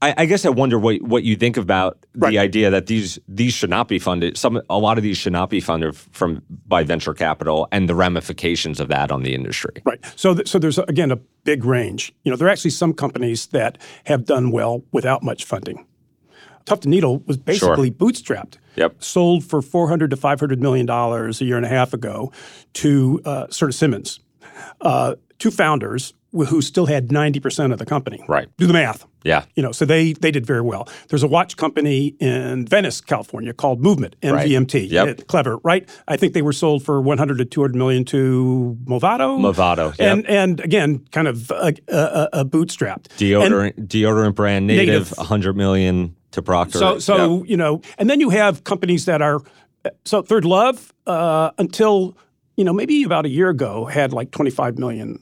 [0.04, 2.32] I, I guess I wonder what what you think about Right.
[2.32, 4.38] the idea that these these should not be funded.
[4.38, 7.96] Some a lot of these should not be funded from by venture capital, and the
[7.96, 9.82] ramifications of that on the industry.
[9.86, 10.00] Right.
[10.16, 12.14] So, th- so there's again a big range.
[12.24, 15.86] You know, there are actually some companies that have done well without much funding.
[16.66, 18.58] Tuft and Needle was basically bootstrapped.
[18.76, 19.04] Yep.
[19.04, 22.32] Sold for 400 to 500 million dollars a year and a half ago
[22.74, 24.20] to uh, Simmons,
[24.82, 28.24] uh, two founders who still had 90 percent of the company.
[28.28, 28.48] Right.
[28.58, 29.06] Do the math.
[29.24, 29.46] Yeah.
[29.56, 30.90] You know, so they they did very well.
[31.10, 34.90] There's a watch company in Venice, California called Movement, MVMT.
[34.90, 35.08] Yep.
[35.20, 35.88] Uh, Clever, right?
[36.08, 39.40] I think they were sold for 100 to 200 million to Movado.
[39.40, 40.12] Movado, yep.
[40.18, 43.10] And and again, kind of a, a, a bootstrapped.
[43.18, 45.18] deodorant deodorant brand native, Native.
[45.18, 46.80] 100 million to Procter.
[46.80, 47.44] So so Yeah.
[47.52, 49.40] you know, and then you have companies that are
[50.04, 52.18] so Third Love uh, until
[52.56, 55.20] you know, maybe about a year ago had like 25 million,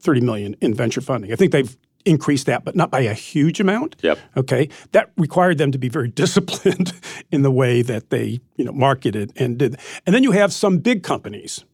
[0.00, 1.32] 30 million in venture funding.
[1.32, 3.96] I think they've increased that, but not by a huge amount.
[4.02, 4.18] Yep.
[4.36, 4.68] Okay.
[4.92, 6.92] That required them to be very disciplined
[7.30, 9.76] in the way that they, you know, marketed and did.
[10.06, 11.64] And then you have some big companies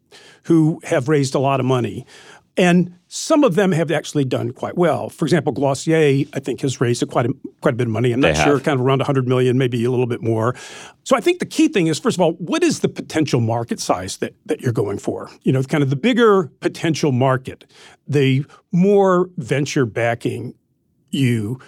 [0.45, 2.07] who have raised a lot of money.
[2.61, 5.09] And some of them have actually done quite well.
[5.09, 8.12] For example, Glossier, I think, has raised a quite a, quite a bit of money.
[8.12, 10.55] I'm not They sure, kind of around 100 million, maybe a little bit more.
[11.05, 13.81] So I think the key thing is, first of all, what is the potential market
[13.81, 15.31] size that, that you're going for?
[15.42, 17.64] You know, kind of the bigger potential market,
[18.07, 20.55] the more venture backing
[21.09, 21.59] you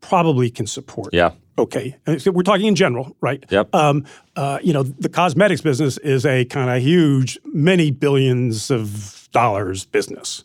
[0.00, 1.12] probably can support.
[1.12, 1.32] Yeah.
[1.58, 1.96] Okay.
[2.18, 3.44] So we're talking in general, right?
[3.50, 3.74] Yep.
[3.74, 9.28] Um, uh, you know, the cosmetics business is a kind of huge, many billions of
[9.32, 10.44] dollars business.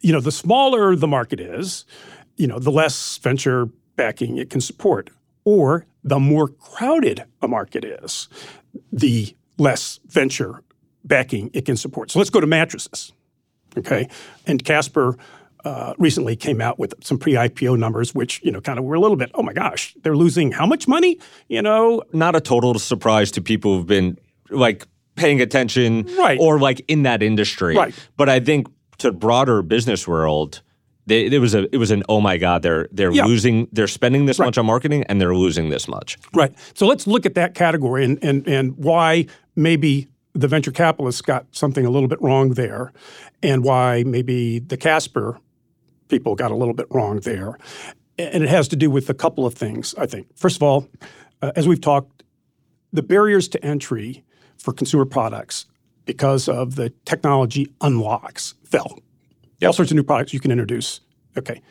[0.00, 1.84] You know, the smaller the market is,
[2.36, 5.10] you know, the less venture backing it can support.
[5.44, 8.28] Or the more crowded a market is,
[8.92, 10.62] the less venture
[11.04, 12.10] backing it can support.
[12.10, 13.12] So let's go to mattresses.
[13.76, 14.08] Okay.
[14.46, 15.16] And Casper
[15.64, 19.00] uh, recently came out with some pre-IPO numbers, which you know kind of were a
[19.00, 21.18] little bit, oh my gosh, they're losing how much money?
[21.48, 24.18] You know, Not a total surprise to people who've been
[24.50, 26.38] like paying attention Right.
[26.40, 27.76] or like in that industry.
[27.76, 27.94] Right.
[28.16, 28.68] But I think
[28.98, 30.62] to broader business world,
[31.06, 33.24] they, it was a it was an oh my god they're they're Yeah.
[33.26, 36.16] losing they're spending this much on marketing and they're losing this much.
[36.34, 36.52] right.
[36.74, 41.46] So let's look at that category and and and why maybe the venture capitalists got
[41.50, 42.92] something a little bit wrong there,
[43.42, 45.38] and why maybe the Casper
[46.10, 47.56] people got a little bit wrong there.
[48.18, 50.26] And it has to do with a couple of things, I think.
[50.36, 50.86] First of all,
[51.40, 52.22] uh, as we've talked,
[52.92, 54.22] the barriers to entry
[54.58, 55.64] for consumer products
[56.04, 58.98] because of the technology unlocks fell.
[59.64, 61.00] All sorts of new products you can introduce.
[61.38, 61.62] Okay.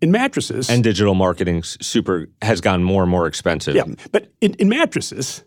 [0.00, 3.74] In mattresses, And digital marketing super has gotten more and more expensive.
[3.74, 5.44] yeah, but in, in mattresses,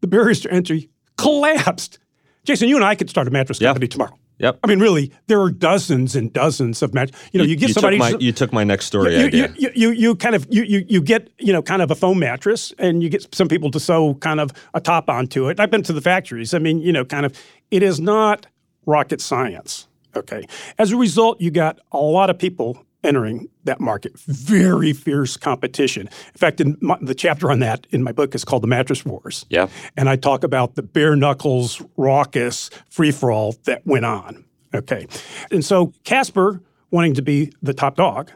[0.00, 1.98] the barriers to entry collapsed.
[2.44, 4.16] Jason, you and I could start a mattress company tomorrow.
[4.38, 4.58] Yep.
[4.62, 7.10] I mean, really, there are dozens and dozens of match.
[7.32, 7.98] You know, you, get you somebody.
[7.98, 9.48] took my, you took my next story you, idea.
[9.56, 11.94] you, you, you, you kind of you, you you get you know kind of a
[11.94, 15.58] foam mattress and you get some people to sew kind of a top onto it.
[15.58, 16.52] I've been to the factories.
[16.52, 17.38] I mean, you know, kind of
[17.70, 18.46] it is not
[18.84, 19.88] rocket science.
[20.14, 20.46] Okay.
[20.78, 24.18] As a result, you got a lot of people entering that market.
[24.20, 26.08] Very fierce competition.
[26.08, 29.04] In fact, in my, the chapter on that in my book is called "The Mattress
[29.04, 29.68] Wars." Yeah.
[29.96, 34.44] And I talk about the bare knuckles, raucous free for all that went on.
[34.74, 35.06] Okay.
[35.50, 38.30] And so Casper, wanting to be the top dog,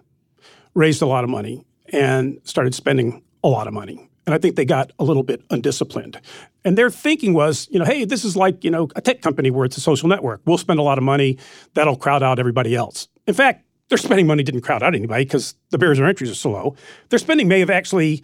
[0.74, 4.08] raised a lot of money and started spending a lot of money.
[4.26, 6.20] And I think they got a little bit undisciplined.
[6.64, 9.50] And their thinking was, you know, hey, this is like, you know, a tech company
[9.50, 10.40] where it's a social network.
[10.44, 11.38] We'll spend a lot of money,
[11.74, 13.08] that'll crowd out everybody else.
[13.26, 16.34] In fact, their spending money didn't crowd out anybody because the barriers to entries are
[16.34, 16.74] so low.
[17.10, 18.22] Their spending may have actually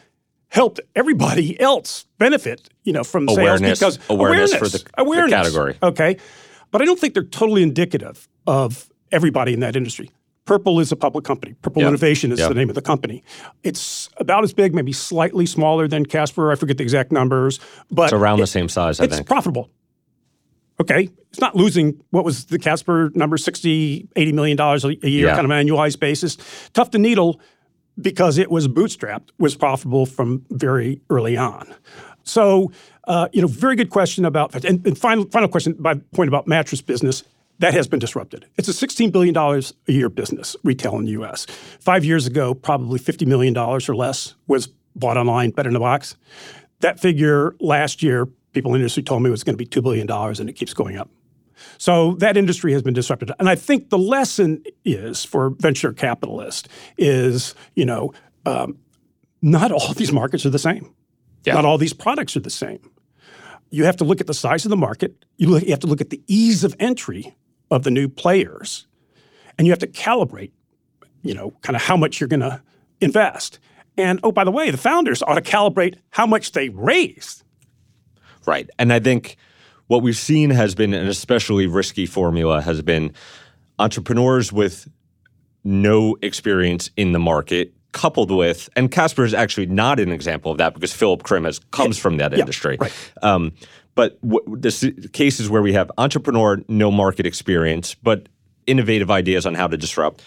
[0.48, 5.32] helped everybody else benefit, you know, from sales Awareness- because awareness for the- the awareness.
[5.32, 5.76] category.
[5.82, 6.16] Okay.
[6.70, 10.10] But I don't think they're totally indicative of everybody in that industry.
[10.44, 11.54] Purple is a public company.
[11.62, 11.88] Purple Yeah.
[11.88, 12.48] Innovation is Yeah.
[12.48, 13.24] the name of the company.
[13.64, 16.52] It's about as big, maybe slightly smaller than Casper.
[16.52, 17.58] I forget the exact numbers,
[17.90, 19.26] but it's around it- the same size, I it's think.
[19.26, 19.68] profitable.
[20.80, 21.08] Okay.
[21.30, 25.26] It's not losing what was the Casper number 60, 80 million dollars a a year
[25.26, 25.34] Yeah.
[25.34, 26.36] kind of an annualized basis.
[26.72, 27.40] Tuft and Needle
[28.00, 31.74] because it was bootstrapped was profitable from very early on.
[32.24, 32.72] So,
[33.08, 36.46] uh, you know, very good question about and, and final final question by point about
[36.46, 37.22] mattress business.
[37.58, 38.44] That has been disrupted.
[38.58, 39.62] It's a $16 billion a
[39.92, 41.46] year business, retail in the US.
[41.80, 46.16] Five years ago, probably $50 million or less was bought online, better in the box.
[46.80, 49.66] That figure last year, people in the industry told me it was going to be
[49.66, 51.10] $2 billion, and it keeps going up.
[51.76, 53.30] So that industry has been disrupted.
[53.38, 58.14] And I think the lesson is for venture capitalists is, you know,
[58.46, 58.78] um,
[59.42, 60.94] not all these markets are the same.
[61.44, 61.54] Yeah.
[61.54, 62.90] Not all these products are the same.
[63.70, 65.24] You have to look at the size of the market.
[65.36, 67.36] You, look, you have to look at the ease of entry
[67.70, 68.86] of the new players,
[69.58, 70.52] and you have to calibrate,
[71.22, 72.62] you know, kind of how much you're going to
[73.00, 73.58] invest.
[73.98, 77.42] And oh, by the way, the founders ought to calibrate how much they raised.
[78.46, 78.70] Right.
[78.78, 79.36] And I think
[79.88, 83.12] what we've seen has been an especially risky formula has been
[83.78, 84.88] entrepreneurs with
[85.64, 90.58] no experience in the market coupled with and Casper is actually not an example of
[90.58, 92.76] that because Philip Krim has comes from that industry.
[92.78, 92.92] right.
[93.22, 93.52] Um,
[93.94, 98.28] but w- the cases where we have entrepreneur no market experience but
[98.66, 100.22] innovative ideas on how to disrupt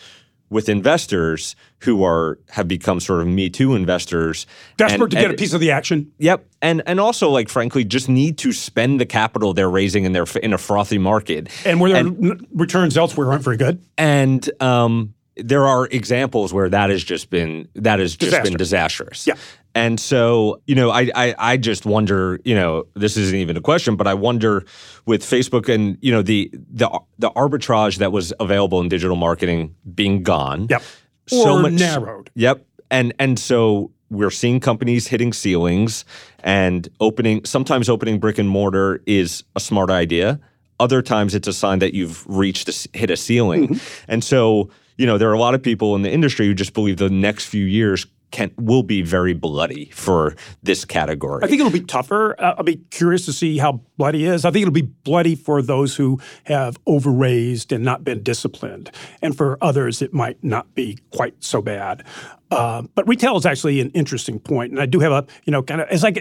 [0.49, 4.45] with investors who are have become sort of me too investors
[4.77, 6.11] Desperate and- to get a piece of the action.
[6.17, 10.13] Yep, and and also like frankly, just need to spend the capital they're raising in
[10.13, 11.49] their in a frothy market.
[11.65, 13.83] And where their returns elsewhere aren't very good.
[13.97, 18.49] And um, there are examples where that has just been that has just Disaster.
[18.49, 19.27] been disastrous.
[19.27, 19.35] Yeah.
[19.79, 23.61] And so, you know, I, I I just wonder, you know, this isn't even a
[23.61, 24.65] question, but I wonder
[25.05, 29.73] with Facebook and you know the the the arbitrage that was available in digital marketing
[29.95, 30.67] being gone.
[30.69, 30.83] Yep.
[31.27, 32.29] So or much narrowed.
[32.35, 32.65] Yep.
[32.91, 36.03] And and so we're seeing companies hitting ceilings
[36.43, 40.41] and opening sometimes opening brick and mortar is a smart idea.
[40.81, 43.69] Other times it's a sign that you've reached a, hit a ceiling.
[43.69, 44.11] Mm-hmm.
[44.11, 46.73] And so, you know, there are a lot of people in the industry who just
[46.73, 51.43] believe the next few years can will be very bloody for this category.
[51.43, 52.35] I think it'll be tougher.
[52.39, 54.45] Uh, I'll be curious to see how bloody is.
[54.45, 59.35] I think it'll be bloody for those who have overraised and not been disciplined, and
[59.35, 62.03] for others it might not be quite so bad.
[62.51, 65.61] Uh, but retail is actually an interesting point, and I do have a you know
[65.61, 66.11] kind of as I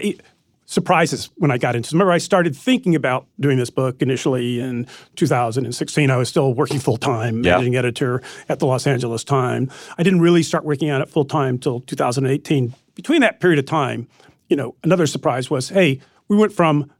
[0.69, 1.95] surprises when I got into.
[1.95, 6.11] Remember, I started thinking about doing this book initially in 2016.
[6.11, 7.53] I was still working full time, Yeah.
[7.53, 9.73] managing editor at the Los Angeles Times.
[9.97, 12.75] I didn't really start working on it full time until 2018.
[12.93, 14.07] Between that period of time,
[14.47, 16.91] you know, another surprise was, hey, we went from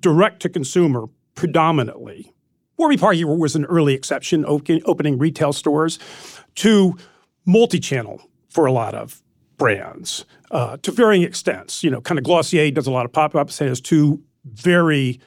[0.00, 2.32] direct to consumer predominantly.
[2.78, 5.98] Warby Parker was an early exception, opening retail stores,
[6.54, 6.96] to
[7.44, 9.20] multi-channel for a lot of
[9.58, 11.82] brands uh, to varying extents.
[11.84, 15.20] You know, kind of Glossier does a lot of pop-ups and has two very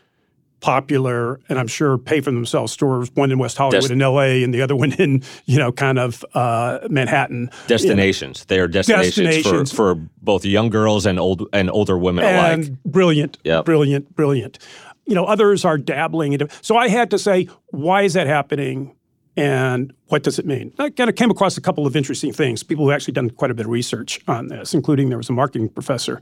[0.60, 4.44] popular and I'm sure pay for themselves stores, one in West Hollywood Des- in LA
[4.44, 7.50] and the other one in, you know, kind of uh, Manhattan.
[7.68, 8.46] destinations.
[8.46, 9.72] They are destinations, Destinations.
[9.72, 12.74] For, for both young girls and old and older women and alike.
[12.86, 13.66] brilliant, Yep.
[13.66, 14.60] brilliant, brilliant.
[15.08, 16.48] You know, others are dabbling into.
[16.62, 18.96] So I had to say, why is that happening,
[19.38, 20.74] and what does it mean?
[20.78, 22.64] I kind of came across a couple of interesting things.
[22.64, 25.34] People who actually done quite a bit of research on this, including there was a
[25.34, 26.22] marketing professor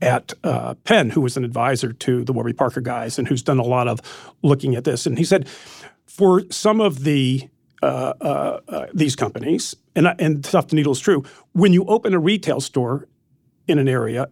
[0.00, 3.58] at uh, Penn who was an advisor to the Warby Parker guys and who's done
[3.58, 4.00] a lot of
[4.42, 5.06] looking at this.
[5.06, 5.48] And he said,
[6.06, 7.48] for some of the
[7.80, 11.22] uh, uh, uh, these companies, and and Tuft and Needle is true.
[11.52, 13.06] When you open a retail store
[13.68, 14.30] in an area,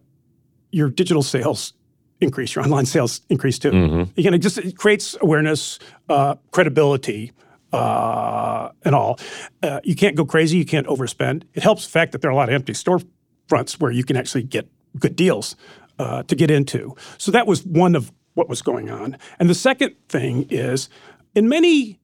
[0.71, 1.71] your digital sales
[2.19, 3.71] increase, your online sales increase too.
[4.17, 7.31] You can it just it creates awareness, uh, credibility,
[7.73, 9.19] uh, and all.
[9.61, 10.57] Uh, you can't go crazy.
[10.57, 11.43] You can't overspend.
[11.53, 14.15] It helps the fact that there are a lot of empty storefronts where you can
[14.15, 14.67] actually get
[14.99, 15.55] good deals
[15.99, 16.95] uh, to get into.
[17.17, 19.17] So that was one of what was going on.
[19.39, 20.89] And the second thing is,
[21.35, 21.99] in many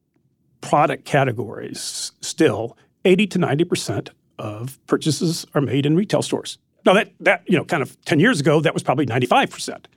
[0.61, 6.57] product categories, still 80 to 90 percent of purchases are made in retail stores.
[6.85, 9.87] Now that that you know, kind of 10 years ago, that was probably 95 percent.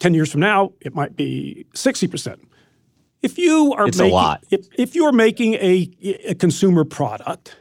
[0.00, 2.40] 10 years from now, it might be 60 percent.
[3.24, 4.44] If you are It's a making, lot.
[4.50, 5.90] If, if you're making a,
[6.26, 7.56] a consumer product,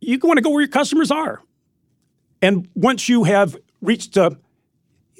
[0.00, 1.42] you want to go where your customers are.
[2.42, 4.36] And once you have reached a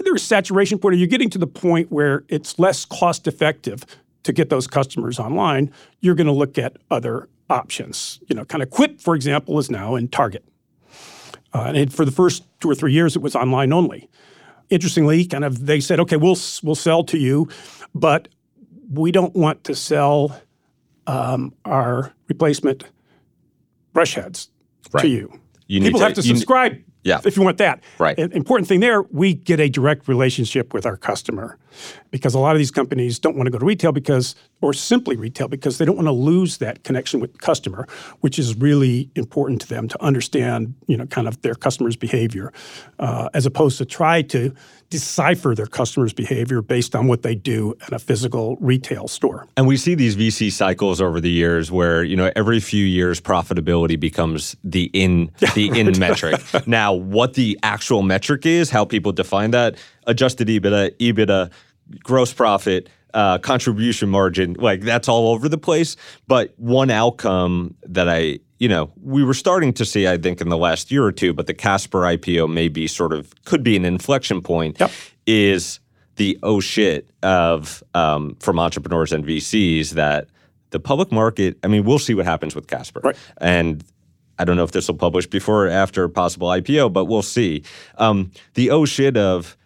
[0.01, 3.87] either a saturation point or you're getting to the point where it's less cost effective
[4.25, 8.19] to get those customers online, you're going to look at other options.
[8.29, 10.45] You know, kind of Quip, for example, is now in Target.
[11.55, 14.11] Uh, and it, for the first two or three years, it was online only.
[14.69, 17.49] Interestingly, kind of they said, okay, we'll we'll sell to you,
[17.95, 18.27] but
[18.91, 20.41] we don't want to sell
[21.07, 22.85] um, our replacement
[23.93, 24.51] brush heads
[24.93, 25.03] Right.
[25.03, 25.41] to you.
[25.67, 27.21] You need People to- have to subscribe Yeah.
[27.25, 27.83] if you want that.
[27.99, 28.17] Right.
[28.19, 31.59] An important thing there, we get a direct relationship with our customer
[32.11, 35.17] because a lot of these companies don't want to go to retail because, or simply
[35.17, 37.87] retail because they don't want to lose that connection with the customer,
[38.21, 42.53] which is really important to them to understand, you know, kind of their customer's behavior,
[42.99, 44.55] uh, as opposed to try to
[44.91, 49.47] decipher their customer's behavior based on what they do in a physical retail store.
[49.57, 53.21] And we see these VC cycles over the years where, you know, every few years
[53.21, 56.41] profitability becomes the in the in metric.
[56.67, 59.77] Now, what the actual metric is, how people define that,
[60.07, 61.51] adjusted EBITDA, EBITDA,
[62.03, 65.97] gross profit, uh, contribution margin, like that's all over the place.
[66.27, 70.49] But one outcome that I, you know, we were starting to see, I think, in
[70.49, 73.77] the last year or two, but the Casper IPO may be sort of could be
[73.77, 74.79] an inflection point.
[74.81, 74.91] Yep.
[75.27, 75.81] Is
[76.17, 80.29] the oh shit of um, from entrepreneurs and VCs that
[80.71, 81.59] the public market.
[81.63, 83.17] I mean, we'll see what happens with Casper, Right.
[83.39, 83.85] and
[84.39, 87.23] I don't know if this will publish before or after a possible IPO, but we'll
[87.23, 87.63] see.
[87.99, 89.57] Um, the oh shit of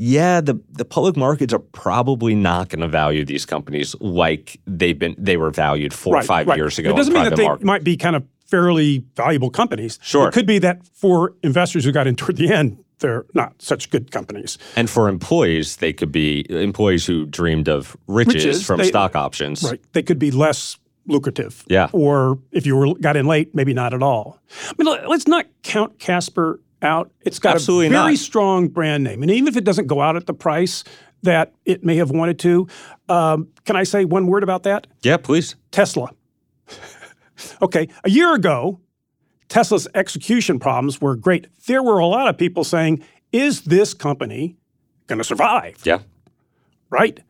[0.00, 4.96] yeah, the the public markets are probably not going to value these companies like they've
[4.98, 6.90] been they were valued four or five years ago.
[6.90, 7.64] It doesn't mean that they market.
[7.66, 9.98] might be kind of fairly valuable companies.
[10.00, 10.28] Sure.
[10.28, 13.90] It could be that for investors who got in toward the end, they're not such
[13.90, 14.56] good companies.
[14.76, 19.16] and for employees, they could be employees who dreamed of riches, Riches, from they- stock
[19.16, 19.64] options.
[19.64, 19.80] Right.
[19.94, 20.78] They could be less
[21.08, 21.64] lucrative.
[21.68, 21.88] Yeah.
[21.92, 24.38] Or if you were got in late, maybe not at all.
[24.68, 27.10] I mean, let's not count Casper out.
[27.22, 28.18] It's got Absolutely a very not.
[28.18, 30.84] strong brand name, and even if it doesn't go out at the price
[31.22, 32.68] that it may have wanted to,
[33.08, 34.86] um, can I say one word about that?
[35.02, 35.56] Yeah, please.
[35.70, 36.10] Tesla.
[37.62, 38.80] okay, a year ago,
[39.48, 41.46] Tesla's execution problems were great.
[41.66, 43.02] There were a lot of people saying,
[43.32, 44.56] is this company
[45.06, 45.80] going to survive?
[45.84, 46.00] Yeah.
[46.90, 47.20] Right?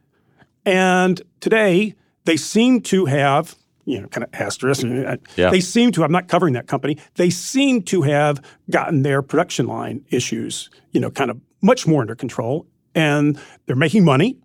[0.64, 1.94] And today,
[2.24, 3.56] they seem to have,
[3.88, 4.84] you know, kind of asterisk.
[4.84, 5.50] uh, Yeah.
[5.50, 9.66] They seem to, I'm not covering that company, they seem to have gotten their production
[9.66, 12.66] line issues, you know, kind of much more under control.
[12.94, 14.38] And they're making money.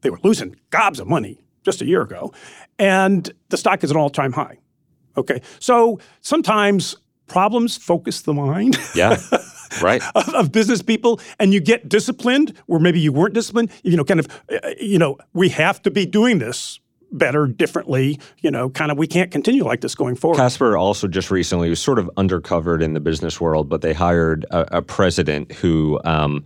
[0.00, 2.32] They were losing gobs of money just a year ago.
[2.78, 4.58] And the stock is at an all time high.
[5.16, 5.42] Okay.
[5.58, 6.96] So sometimes
[7.26, 8.78] problems focus the mind.
[8.94, 9.18] Yeah.
[9.82, 10.02] right.
[10.14, 14.04] of, of business people and you get disciplined where maybe you weren't disciplined you know
[14.04, 16.78] kind of uh, you know we have to be doing this
[17.12, 21.08] better differently you know kind of we can't continue like this going forward Casper also
[21.08, 24.82] just recently was sort of undercovered in the business world, but they hired a, a
[24.82, 26.44] president who um,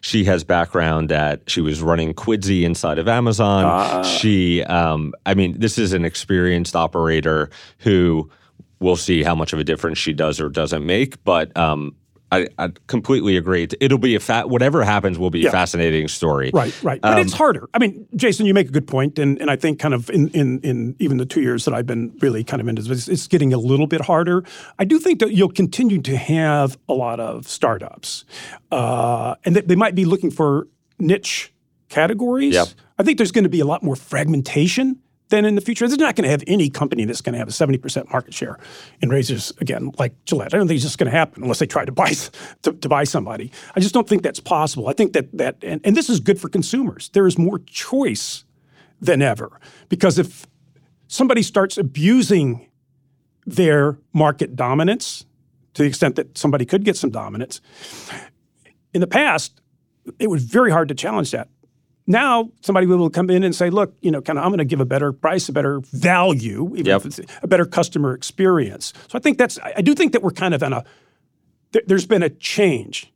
[0.00, 1.48] she has background at.
[1.48, 3.64] She was running Quidsi inside of Amazon.
[4.04, 8.30] she, um, I mean, this is an experienced operator who
[8.80, 11.56] we'll see how much of a difference she does or doesn't make, but.
[11.56, 11.94] Um,
[12.30, 13.66] I, I completely agree.
[13.80, 14.50] It'll be a fat.
[14.50, 15.48] Whatever happens will be Yeah.
[15.48, 16.50] a fascinating story.
[16.52, 17.00] Right, right.
[17.00, 17.68] But it's harder.
[17.72, 20.28] I mean, Jason, you make a good point, and, and I think kind of in,
[20.28, 23.08] in, in even the two years that I've been really kind of into this, it's,
[23.08, 24.44] it's getting a little bit harder.
[24.78, 28.24] I do think that you'll continue to have a lot of startups,
[28.70, 30.68] uh, and that they might be looking for
[30.98, 31.52] niche
[31.88, 32.54] categories.
[32.54, 32.68] Yep.
[32.98, 34.98] I think there's going to be a lot more fragmentation
[35.28, 35.86] than in the future.
[35.86, 38.58] There's not going to have any company that's going to have a 70% market share
[39.00, 40.54] in razors again, like Gillette.
[40.54, 42.12] I don't think it's just going to happen unless they try to buy
[42.62, 43.52] to, to buy somebody.
[43.74, 44.88] I just don't think that's possible.
[44.88, 47.10] I think that that and, and this is good for consumers.
[47.10, 48.44] There is more choice
[49.00, 50.46] than ever because if
[51.06, 52.68] somebody starts abusing
[53.46, 55.24] their market dominance
[55.74, 57.60] to the extent that somebody could get some dominance,
[58.92, 59.60] in the past,
[60.18, 61.48] it was very hard to challenge that.
[62.10, 64.64] Now somebody will come in and say, "Look, you know, kind of, I'm going to
[64.64, 66.96] give a better price, a better value, even Yep.
[67.00, 69.58] if it's a better customer experience." So I think that's.
[69.62, 70.84] I do think that we're kind of in a.
[71.72, 73.12] there- There's been a change.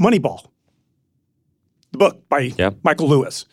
[0.00, 0.48] Moneyball,
[1.92, 2.78] the book by Yep.
[2.82, 3.44] Michael Lewis.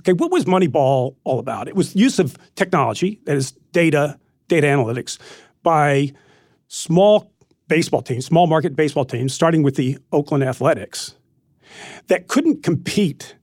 [0.00, 1.66] Okay, what was Moneyball all about?
[1.68, 4.18] It was use of technology, that is data,
[4.48, 5.18] data analytics,
[5.62, 6.12] by
[6.68, 7.32] small
[7.68, 11.14] baseball teams, small market baseball teams, starting with the Oakland Athletics,
[12.08, 13.36] that couldn't compete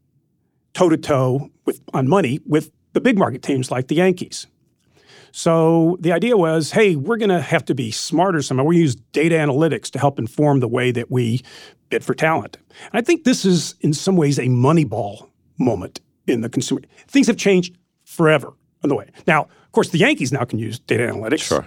[0.73, 4.47] toe to toe with on money with the big market teams like the Yankees.
[5.31, 8.65] So the idea was, hey, we're going to have to be smarter somehow.
[8.65, 11.41] We use data analytics to help inform the way that we
[11.89, 12.57] bid for talent.
[12.91, 16.81] And I think this is, in some ways, a Moneyball moment in the consumer.
[17.07, 18.53] Things have changed forever
[18.83, 19.09] on the way.
[19.25, 21.43] Now, of course, the Yankees now can use data analytics.
[21.43, 21.65] Sure.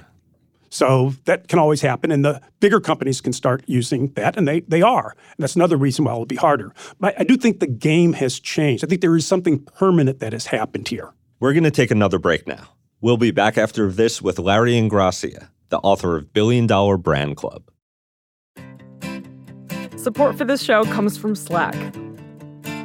[0.75, 4.59] So that can always happen, and the bigger companies can start using that, and they
[4.63, 5.11] they are.
[5.11, 6.75] And that's another reason why it'll be harder.
[6.99, 8.83] But I do think the game has changed.
[8.83, 11.15] I think there is something permanent that has happened here.
[11.39, 12.71] We're going to take another break now.
[13.01, 17.71] We'll be back after this with Larry Ingrassia, the author of Billion Dollar Brand Club.
[19.97, 21.95] Support for this show comes from Slack.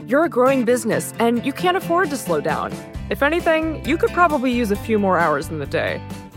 [0.06, 2.72] You're a growing business and you can't afford to slow down.
[3.10, 6.00] If anything, you could probably use a few more hours in the day.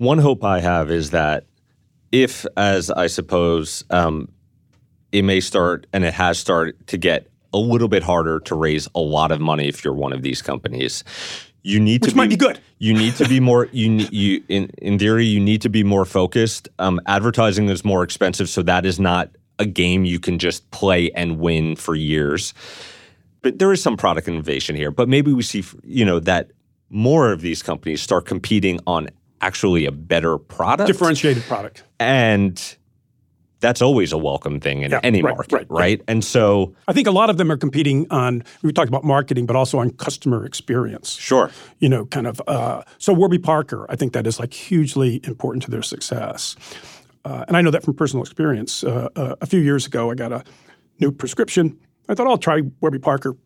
[0.00, 1.44] One hope I have is that
[2.10, 4.32] if, as I suppose, um,
[5.12, 8.88] it may start and it has started to get a little bit harder to raise
[8.94, 11.04] a lot of money if you're one of these companies.
[11.62, 12.58] You need Which to might be good.
[12.78, 13.68] You need to be more.
[13.72, 16.70] You you in in theory you need to be more focused.
[16.78, 19.28] Um, advertising is more expensive, so that is not
[19.58, 22.54] a game you can just play and win for years.
[23.42, 24.90] But there is some product innovation here.
[24.90, 26.52] But maybe we see you know that
[26.88, 29.10] more of these companies start competing on
[29.40, 31.82] actually a better product Differentiated product.
[31.98, 32.76] and
[33.60, 35.98] that's always a welcome thing in Yeah, any right, market, right, right?
[35.98, 36.04] yeah.
[36.08, 38.42] And so, I think a lot of them are competing on.
[38.62, 41.10] We talked about marketing, but also on customer experience.
[41.16, 42.40] sure, you know, kind of.
[42.46, 46.56] Uh, so Warby Parker, I think that is like hugely important to their success.
[47.26, 48.82] Uh, and I know that from personal experience.
[48.82, 50.42] Uh, uh, a few years ago, I got a
[50.98, 51.78] new prescription.
[52.08, 53.36] I thought I'll try Warby Parker.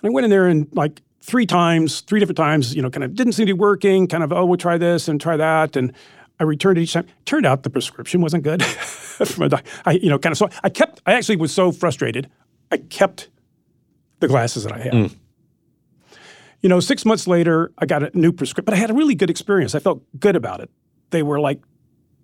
[0.00, 3.04] And I went in there and like three times, three different times, you know, kind
[3.04, 5.76] of didn't seem to be working, kind of, oh, we'll try this and try that.
[5.76, 5.92] And
[6.40, 7.06] I returned each time.
[7.26, 8.62] Turned out the prescription wasn't good.
[9.84, 12.30] I, you know, kind of so I kept, I actually was so frustrated.
[12.72, 13.28] I kept
[14.20, 14.92] the glasses that I had.
[14.94, 15.16] Mm.
[16.62, 19.14] You know, six months later, I got a new prescription, but I had a really
[19.14, 19.74] good experience.
[19.74, 20.70] I felt good about it.
[21.10, 21.60] They were like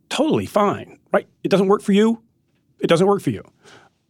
[0.08, 1.28] totally fine, right?
[1.42, 2.22] It doesn't work for you.
[2.80, 3.44] It doesn't work for you.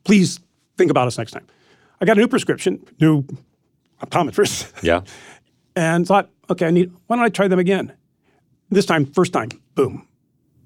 [0.04, 0.38] Please
[0.78, 1.46] think about us next time.
[2.00, 3.26] I got a new prescription, new
[4.02, 4.82] optometrist.
[4.82, 5.02] Yeah.
[5.76, 7.92] and thought, okay, I need, why don't I try them again?
[8.70, 10.06] This time, first time, boom.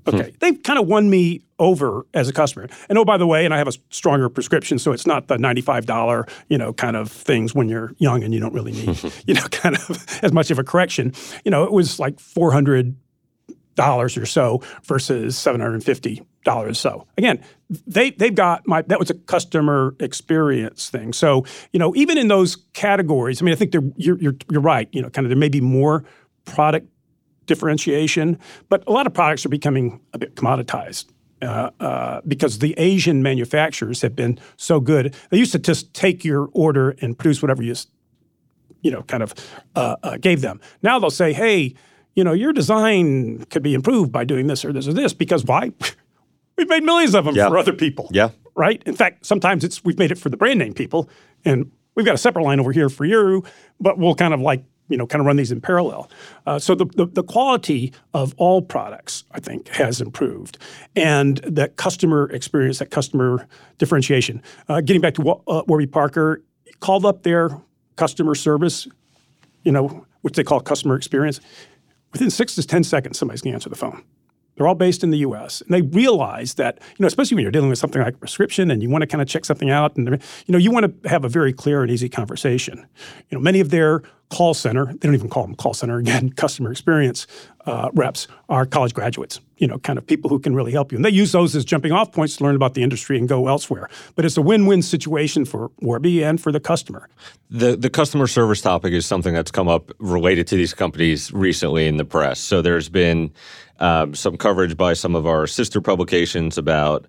[0.07, 0.31] Okay.
[0.31, 0.37] Hmm.
[0.41, 2.69] They've kind of won me over as a customer.
[2.89, 5.37] And oh, by the way, and I have a stronger prescription, so it's not the
[5.37, 9.35] $95, you know, kind of things when you're young and you don't really need, you
[9.35, 11.13] know, kind of as much of a correction.
[11.45, 12.97] You know, it was like 400
[13.79, 17.07] dollars or so versus $750 or so.
[17.17, 17.41] Again,
[17.87, 21.13] they they've got my that was a customer experience thing.
[21.13, 24.89] So, you know, even in those categories, I mean, I think you're, you're you're right,
[24.91, 26.05] you know, kind of there may be more
[26.45, 26.89] product
[27.47, 31.07] differentiation, but a lot of products are becoming a bit commoditized.
[31.41, 36.25] Uh, uh, because the Asian manufacturers have been so good, they used to just take
[36.25, 37.77] your order and produce whatever you,
[38.83, 39.33] you know, kind of
[39.77, 40.61] uh, uh gave them.
[40.83, 41.77] Now they'll say, "Hey,
[42.19, 45.45] you know, your design could be improved by doing this or this or this." Because
[45.45, 45.71] why?
[46.59, 47.49] we've made millions of them yeah.
[47.49, 48.09] for other people.
[48.11, 48.31] Yeah.
[48.57, 48.83] Right.
[48.87, 51.09] In fact, sometimes it's we've made it for the brand name people,
[51.45, 53.45] and we've got a separate line over here for you,
[53.79, 56.11] but we'll kind of like you know, kind of run these in parallel.
[56.47, 60.59] Uh, so the, the, the quality of all products, I think, has improved,
[60.97, 63.47] and that customer experience, that customer
[63.77, 64.43] differentiation.
[64.69, 66.43] Uh, getting back to uh, Warby Parker,
[66.81, 67.51] called up their
[67.97, 68.89] customer service,
[69.63, 71.41] you know, which they call customer experience.
[72.13, 74.03] Within six to ten seconds, somebody's going to answer the phone.
[74.59, 75.61] They're all based in the U.S.
[75.63, 78.71] and they realize that you know, especially when you're dealing with something like a prescription
[78.71, 81.09] and you want to kind of check something out, and you know, you want to
[81.09, 82.87] have a very clear and easy conversation.
[83.31, 86.31] You know, many of their call center, they don't even call them call center again,
[86.37, 87.27] customer experience
[87.69, 90.97] uh, reps are college graduates, you know, kind of people who can really help you.
[90.97, 93.47] And they use those as jumping off points to learn about the industry and go
[93.47, 93.91] elsewhere.
[94.15, 97.09] But it's a win-win situation for Warby and for the customer.
[97.51, 101.87] The the customer service topic is something that's come up related to these companies recently
[101.87, 102.41] in the press.
[102.41, 103.33] So there's been
[103.81, 107.07] um, some coverage by some of our sister publications about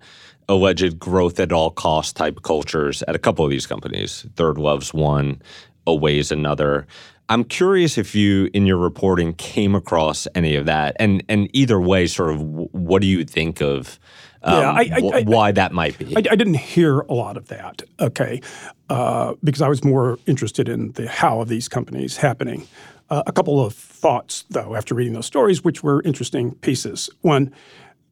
[0.48, 4.26] alleged growth at all cost type cultures at a couple of these companies.
[4.34, 5.40] ThirdLove's one,
[5.86, 6.86] Away's another.
[7.28, 11.80] I'm curious if you, in your reporting, came across any of that, and and either
[11.80, 14.00] way, sort of, what do you think of
[14.42, 16.16] um, yeah, I, I, I, why that might be?
[16.16, 17.82] I, didn't hear a lot of that.
[18.00, 18.40] Okay,
[18.88, 22.66] uh, because I was more interested in the how of these companies happening.
[23.10, 27.10] Uh, a couple of thoughts, though, after reading those stories, which were interesting pieces.
[27.22, 27.52] One,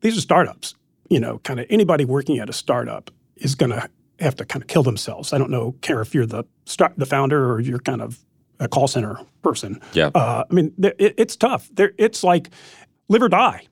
[0.01, 0.75] these are startups.
[1.09, 3.89] You know, kind of anybody working at a startup is going to
[4.19, 5.33] have to kind of kill themselves.
[5.33, 8.19] I don't know, care if you're the start, the founder or you're kind of
[8.61, 9.81] a call center person.
[9.93, 10.11] Yeah.
[10.15, 11.71] Uh, I mean, it, it's tough.
[11.73, 12.51] There, it's like
[13.09, 13.63] live or die,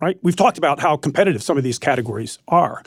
[0.00, 0.18] right?
[0.22, 2.82] We've talked about how competitive some of these categories are.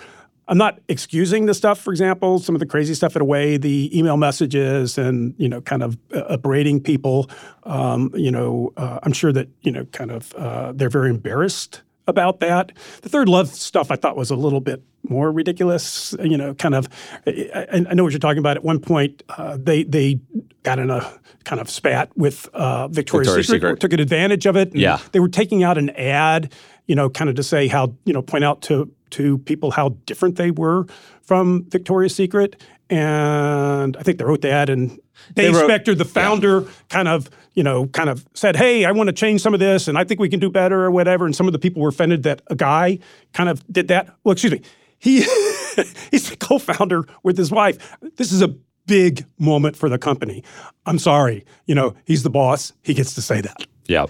[0.47, 3.97] I'm not excusing the stuff, for example, some of the crazy stuff at Away, the
[3.97, 7.29] email messages and, you know, kind of uh, berating people.
[7.63, 11.81] Um, you know, uh, I'm sure that, you know, kind of uh, they're very embarrassed
[12.07, 12.71] about that.
[13.01, 16.15] The ThirdLove stuff I thought was a little bit more ridiculous.
[16.21, 16.87] You know, kind of.
[17.25, 18.57] I, I know what you're talking about.
[18.57, 20.19] At one point, uh, they they
[20.63, 24.55] got in a kind of spat with uh, Victoria's, Victoria's Secret, Secret, took advantage of
[24.55, 24.75] it.
[24.75, 26.53] yeah, they were taking out an ad.
[26.87, 29.89] You know, kind of to say how you know point out to to people how
[30.05, 30.85] different they were
[31.21, 32.61] from Victoria's Secret.
[32.89, 34.99] And I think they wrote that and
[35.33, 36.69] Dave wrote, Spector, the founder, yeah.
[36.89, 39.87] kind of, you know, kind of said, "Hey, I want to change some of this,
[39.87, 41.89] and I think we can do better, or whatever." And some of the people were
[41.89, 42.99] offended that a guy
[43.33, 44.09] kind of did that.
[44.23, 44.61] Well, excuse me,
[44.99, 45.21] he
[46.11, 47.97] he's the co-founder with his wife.
[48.17, 48.49] This is a
[48.85, 50.43] big moment for the company.
[50.85, 52.73] I'm sorry, you know, he's the boss.
[52.83, 53.65] He gets to say that.
[53.87, 54.07] Yeah.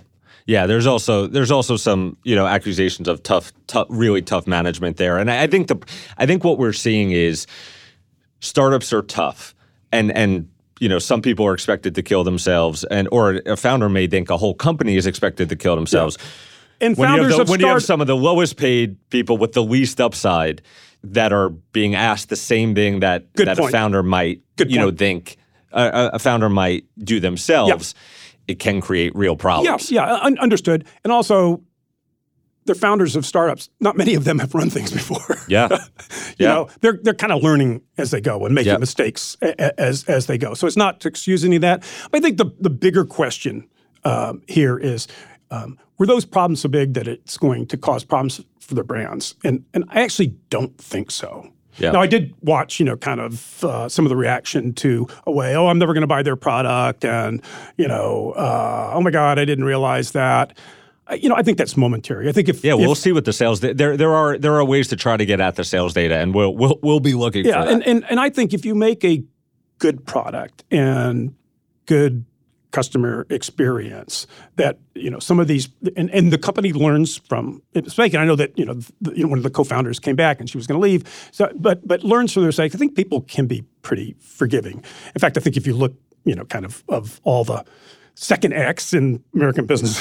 [0.47, 4.97] Yeah, there's also there's also some you know accusations of tough, tough, really tough management
[4.97, 5.77] there, and I think the
[6.17, 7.47] I think what we're seeing is
[8.41, 9.55] startups are tough,
[9.91, 10.47] and and
[10.79, 14.29] you know some people are expected to kill themselves, and or a founder may think
[14.29, 16.17] a whole company is expected to kill themselves.
[16.19, 16.25] Yeah.
[16.87, 19.37] And when founders you, the, when start- you have some of the lowest paid people
[19.37, 20.61] with the least upside
[21.03, 23.69] that are being asked the same thing that Good that point.
[23.69, 24.91] a founder might Good you point.
[24.91, 25.37] know think
[25.71, 27.95] uh, a founder might do themselves.
[28.47, 29.91] It can create real problems.
[29.91, 30.85] Yeah, yeah, un- understood.
[31.03, 31.61] And also,
[32.65, 33.69] they're founders of startups.
[33.79, 35.21] Not many of them have run things before.
[35.47, 35.77] Yeah, you
[36.39, 36.53] yeah.
[36.53, 38.79] know, they're they're kind of learning as they go and making yep.
[38.79, 40.55] mistakes a- as as they go.
[40.55, 41.83] So it's not to excuse any of that.
[42.09, 43.69] But I think the the bigger question
[44.03, 45.07] um, here is:
[45.51, 49.35] Um, were those problems so big that it's going to cause problems for the brands?
[49.43, 51.51] And and I actually don't think so.
[51.77, 51.91] Yeah.
[51.91, 55.55] Now I did watch, you know, kind of uh, some of the reaction to away.
[55.55, 57.41] Oh, I'm never going to buy their product, and
[57.77, 60.57] you know, uh, oh my God, I didn't realize that.
[61.07, 62.29] I- You know, I think that's momentary.
[62.29, 63.59] I think if Yeah, we'll see what the sales.
[63.59, 66.33] There, there are there are ways to try to get at the sales data, and
[66.33, 67.73] we'll we'll we'll be looking yeah, for that.
[67.73, 69.23] and, and and I think if you make a
[69.77, 71.35] good product and
[71.85, 72.25] good
[72.75, 77.85] customer experience, that you know some of these and, and the company learns from its
[77.87, 78.13] mistake.
[78.13, 80.39] And I know that you know, the, you know one of the co-founders came back
[80.39, 81.01] and she was going to leave.
[81.31, 82.75] So, but but learns from their mistake.
[82.75, 84.83] I think people can be pretty forgiving.
[85.15, 85.93] In fact, I think if you look,
[86.25, 87.63] you know, kind of of all the
[88.15, 89.95] second acts in American business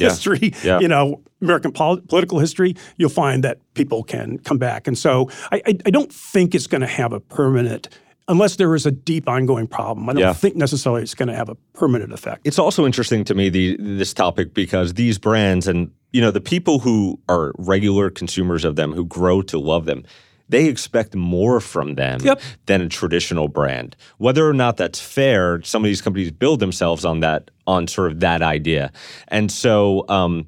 [0.00, 0.08] Yeah.
[0.10, 0.80] history, Yeah.
[0.80, 4.86] you know, American pol- political history, you'll find that people can come back.
[4.88, 7.88] And so I, I, I don't think it's going to have a permanent,
[8.28, 10.08] unless there is a deep ongoing problem.
[10.08, 10.32] I don't Yeah.
[10.32, 12.42] think necessarily it's going to have a permanent effect.
[12.46, 16.40] It's also interesting to me the this topic because these brands and you know the
[16.40, 20.04] people who are regular consumers of them who grow to love them,
[20.48, 22.40] they expect more from them Yep.
[22.66, 23.96] than a traditional brand.
[24.18, 28.12] Whether or not that's fair, some of these companies build themselves on that on sort
[28.12, 28.90] of that idea,
[29.28, 30.04] and so.
[30.08, 30.46] Um,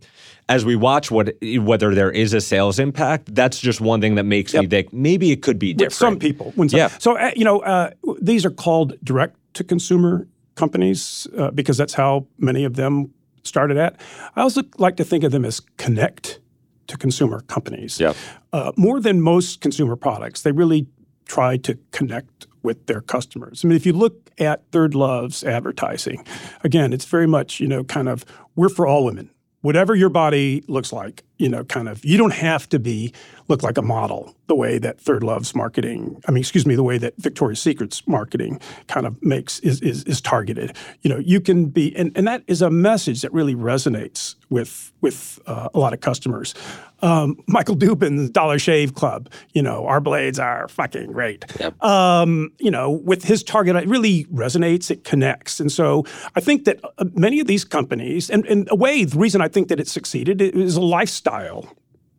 [0.50, 4.24] as we watch what whether there is a sales impact, that's just one thing that
[4.24, 5.94] makes me think maybe it could be With different.
[5.94, 6.52] some people.
[6.56, 6.88] When some, Yeah.
[6.98, 7.90] So, uh, you know, uh,
[8.20, 10.26] these are called direct to consumer
[10.56, 13.98] companies uh, because that's how many of them started at.
[14.36, 16.40] I also like to think of them as connect
[16.88, 18.00] to consumer companies.
[18.00, 18.14] Yeah.
[18.52, 20.88] Uh, more than most consumer products, they really
[21.26, 23.64] try to connect with their customers.
[23.64, 26.26] I mean, if you look at ThirdLove's advertising,
[26.64, 28.24] again, it's very much, you know, kind of,
[28.56, 29.30] we're for all women.
[29.62, 33.12] Whatever your body looks like, you know, kind of, you don't have to be,
[33.48, 36.98] look like a model the way that ThirdLove's marketing, I mean, excuse me, the way
[36.98, 40.76] that Victoria's Secret's marketing kind of makes, is, is, is targeted.
[41.00, 44.92] You know, you can be, and, and that is a message that really resonates with,
[45.00, 46.54] with uh, a lot of customers.
[47.02, 51.44] Um, Michael Dubin's Dollar Shave Club, you know, our blades are fucking great.
[51.82, 55.60] Um, you know, with his target, it really resonates, it connects.
[55.60, 56.04] And so
[56.36, 59.48] I think that uh, many of these companies, and in a way, the reason I
[59.48, 61.29] think that it succeeded is a lifestyle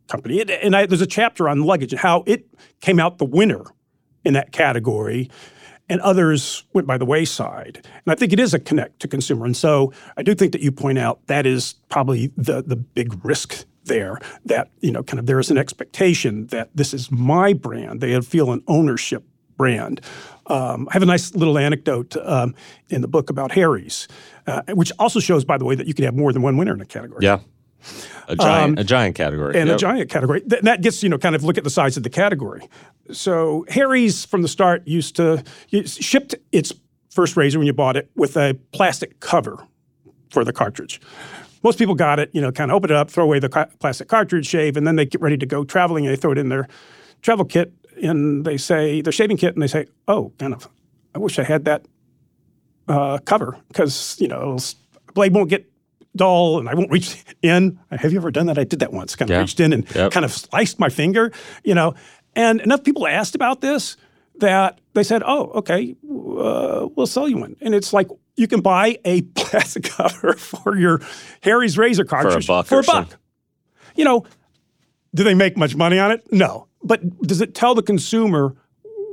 [0.08, 0.40] company.
[0.40, 2.46] It, and I, there's a chapter on luggage and how it
[2.80, 3.64] came out the winner
[4.24, 5.30] in that category
[5.88, 7.80] and others went by the wayside.
[7.84, 9.44] And I think it is a connect to consumer.
[9.44, 13.24] And so I do think that you point out that is probably the the big
[13.24, 17.52] risk there that you know kind of there is an expectation that this is my
[17.52, 18.00] brand.
[18.00, 19.24] They feel an ownership
[19.56, 20.00] brand.
[20.46, 22.54] Um, I have a nice little anecdote um,
[22.88, 24.08] in the book about Harry's,
[24.46, 26.74] uh, which also shows, by the way, that you can have more than one winner
[26.74, 27.40] in a category Yeah.
[28.28, 29.54] A giant, a giant category.
[29.54, 29.76] Um, and Yep.
[29.76, 30.40] a giant category.
[30.42, 32.62] Th- that gets you know kind of look at the size of the category.
[33.12, 35.42] So Harry's from the start used to
[35.84, 36.72] shipped its
[37.10, 39.58] first razor when you bought it with a plastic cover
[40.30, 41.00] for the cartridge.
[41.62, 43.68] Most people got it, you know, kind of open it up, throw away the ca-
[43.78, 46.38] plastic cartridge, shave, and then they get ready to go traveling and they throw it
[46.38, 46.66] in their
[47.20, 47.72] travel kit
[48.02, 50.68] and they say their shaving kit and they say, "Oh, kind of,
[51.14, 51.84] I wish I had that
[52.88, 54.58] uh, cover because you know
[55.14, 55.70] blade won't get
[56.16, 57.78] dull and I won't reach in.
[57.90, 58.58] Have you ever done that?
[58.58, 59.16] I did that once.
[59.16, 59.40] Kind of Yeah.
[59.40, 60.12] reached in and Yep.
[60.12, 61.32] kind of sliced my finger,
[61.64, 61.94] you know.
[62.34, 63.96] And enough people asked about this
[64.40, 68.60] that they said, "Oh, okay, uh, we'll sell you one." And it's like you can
[68.62, 71.00] buy a plastic cover for your
[71.42, 73.18] Harry's razor cartridge for a buck for a buck.
[73.94, 74.24] You know,
[75.14, 76.26] do they make much money on it?
[76.32, 76.66] No.
[76.82, 78.56] But does it tell the consumer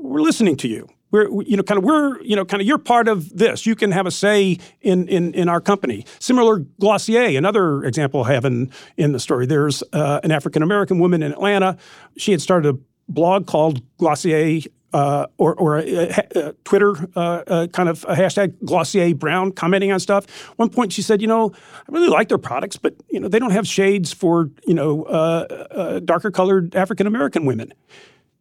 [0.02, 0.88] we're listening to you?
[1.12, 3.66] We're you know kind of we're you know kind of you're part of this.
[3.66, 6.06] You can have a say in in in our company.
[6.20, 9.46] Similar Glossier, another example I have in in the story.
[9.46, 11.78] There's uh, an African American woman in Atlanta.
[12.18, 14.62] She had started a blog called Glossier.
[14.92, 19.52] Uh, or or a, a, a Twitter uh, uh, kind of a hashtag Glossier Brown
[19.52, 20.26] commenting on stuff.
[20.58, 21.52] One point she said, you know,
[21.88, 25.04] I really like their products, but you know they don't have shades for you know
[25.04, 27.72] uh, uh, darker colored African American women.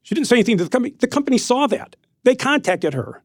[0.01, 0.95] She didn't say anything to the company.
[0.99, 1.97] The company saw that.
[2.29, 3.23] They contacted her.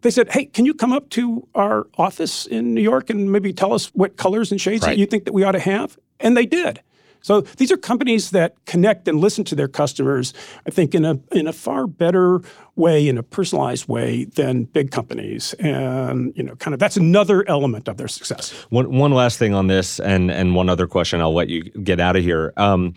[0.00, 3.52] They said, "Hey, can you come up to our office in New York and maybe
[3.52, 4.92] tell us what colors and shades Right.
[4.92, 6.80] that you think that we ought to have?" And they did.
[7.20, 10.32] So these are companies that connect and listen to their customers.
[10.66, 12.40] I think in a in a far better
[12.74, 15.52] way, in a personalized way than big companies.
[15.58, 18.52] And you know, kind of that's another element of their success.
[18.70, 21.20] One one last thing on this, and and one other question.
[21.20, 22.54] I'll let you get out of here.
[22.56, 22.94] Um,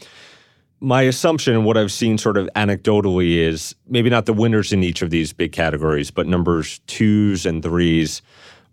[0.81, 5.03] my assumption what I've seen sort of anecdotally is maybe not the winners in each
[5.03, 8.23] of these big categories, but numbers twos and threes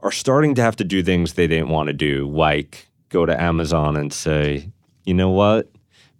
[0.00, 3.40] are starting to have to do things they didn't want to do, like go to
[3.40, 4.70] Amazon and say,
[5.04, 5.70] you know what?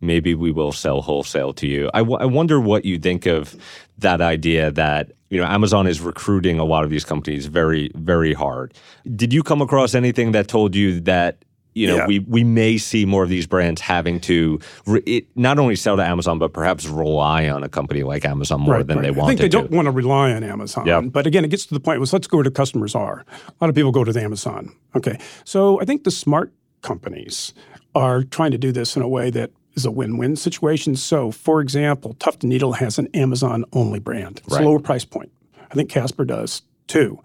[0.00, 1.90] Maybe we will sell wholesale to you.
[1.94, 3.56] I, w- I wonder what you think of
[3.96, 8.32] that idea that you know Amazon is recruiting a lot of these companies very very
[8.32, 8.74] hard.
[9.16, 11.44] Did you come across anything that told you that
[11.78, 12.06] you know Yeah.
[12.06, 15.96] we we may see more of these brands having to re- it, not only sell
[15.96, 19.16] to Amazon but perhaps rely on a company like Amazon more than they want.
[19.18, 19.22] To.
[19.22, 19.58] I think they to.
[19.58, 20.86] don't want to rely on Amazon.
[20.86, 21.00] Yeah.
[21.00, 23.24] But again, it gets to the point was let's go where the customers are.
[23.48, 24.72] A lot of people go to the Amazon.
[24.96, 25.18] Okay.
[25.44, 26.52] So I think the smart
[26.82, 27.54] companies
[27.94, 30.96] are trying to do this in a way that is a win-win situation.
[30.96, 34.40] So for example, Tuft and Needle has an Amazon only brand.
[34.44, 34.64] It's Right.
[34.64, 35.30] a lower price point.
[35.70, 37.18] I think Casper does too.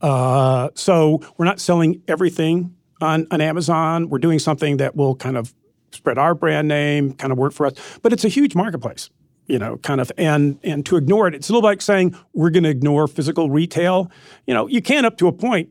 [0.00, 4.08] Uh, so we're not selling everything on, on Amazon.
[4.08, 5.54] We're doing something that will kind of
[5.92, 7.74] spread our brand name, kind of work for us.
[8.02, 9.10] But it's a huge marketplace,
[9.46, 10.10] you know, kind of.
[10.16, 13.50] And and to ignore it, it's a little like saying we're going to ignore physical
[13.50, 14.10] retail.
[14.46, 15.70] You know, you can up to a point,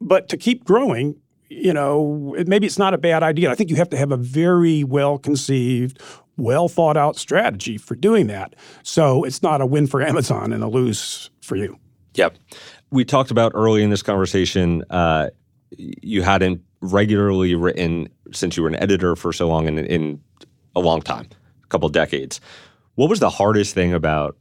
[0.00, 1.16] but to keep growing,
[1.48, 3.50] you know, maybe it's not a bad idea.
[3.50, 6.00] I think you have to have a very well conceived,
[6.36, 8.54] well thought out strategy for doing that.
[8.82, 11.78] So it's not a win for Amazon and a lose for you.
[12.14, 12.36] Yep.
[12.90, 15.30] We talked about early in this conversation, uh,
[15.70, 20.20] you hadn't regularly written since you were an editor for so long in, in
[20.74, 21.28] a long time,
[21.64, 22.40] a couple decades.
[22.94, 24.36] What was the hardest thing about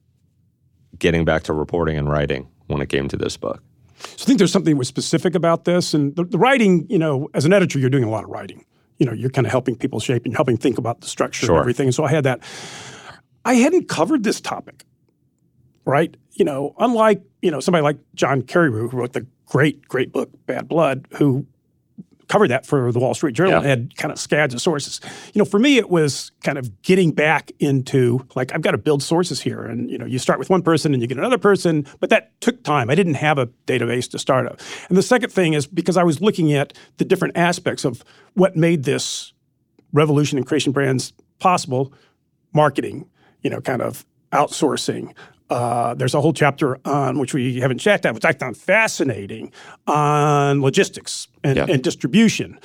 [0.97, 3.61] getting back to reporting and writing when it came to this book?
[3.97, 5.93] So I think there's something that was specific about this.
[5.93, 8.63] And the, the writing, you know, as an editor, you're doing a lot of writing.
[8.99, 11.55] You know, you're kind of helping people shape and helping think about the structure Sure.
[11.55, 11.87] and everything.
[11.87, 12.41] And so I had that.
[13.43, 14.85] I hadn't covered this topic,
[15.85, 16.15] right?
[16.33, 20.29] You know, unlike, you know, somebody like John Carreyrou, who wrote the great, great book,
[20.45, 21.45] Bad Blood, who
[22.27, 23.57] covered that for the Wall Street Journal Yeah.
[23.59, 24.99] and had kind of scads of sources.
[25.33, 28.79] You know, for me, it was kind of getting back into like, I've got to
[28.79, 29.63] build sources here.
[29.63, 32.31] And, you know, you start with one person and you get another person, but that
[32.41, 32.89] took time.
[32.89, 34.59] I didn't have a database to start up.
[34.89, 38.55] And the second thing is because I was looking at the different aspects of what
[38.55, 39.31] made this
[39.93, 41.93] revolution in creation brands possible
[42.53, 43.07] marketing,
[43.43, 45.13] you know, kind of outsourcing.
[45.49, 49.51] Uh, there's a whole chapter on which we haven't checked out, which I found fascinating
[49.87, 51.65] on logistics and, Yeah.
[51.69, 52.59] and distribution.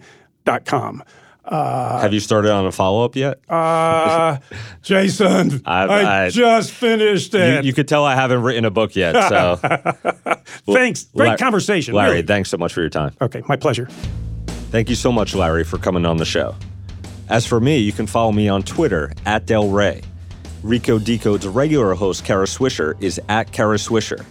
[1.48, 2.00] com.
[2.00, 3.40] Have you started on a follow up yet?
[3.48, 4.38] Uh,
[4.82, 7.64] Jason, I've- I, I- just finished you, it.
[7.64, 9.28] you could tell I haven't written a book yet.
[9.28, 9.56] So,
[10.72, 11.04] Thanks.
[11.16, 11.94] Great La- conversation.
[11.94, 12.22] Larry, really.
[12.26, 13.14] thanks so much for your time.
[13.20, 13.86] Okay, my pleasure.
[14.70, 16.54] Thank you so much, Larry, for coming on the show.
[17.28, 20.02] As for me, you can follow me on Twitter at Del Rey.
[20.62, 24.24] Recode Decode's regular host, Kara Swisher, is at Kara Swisher.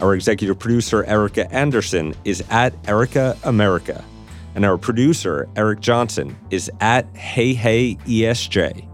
[0.00, 4.04] Our executive producer, Erica Anderson, is at Erica America.
[4.54, 8.88] And our producer, Eric Johnson, is at Hey Hey ESJ.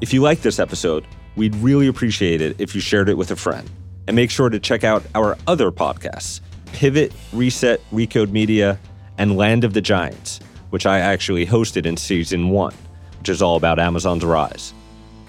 [0.00, 3.36] If you like this episode, we'd really appreciate it if you shared it with a
[3.36, 3.68] friend.
[4.06, 6.40] And make sure to check out our other podcasts
[6.72, 8.78] Pivot, Reset, Recode Media,
[9.18, 10.40] and Land of the Giants,
[10.70, 12.74] which I actually hosted in season one,
[13.18, 14.74] which is all about Amazon's rise.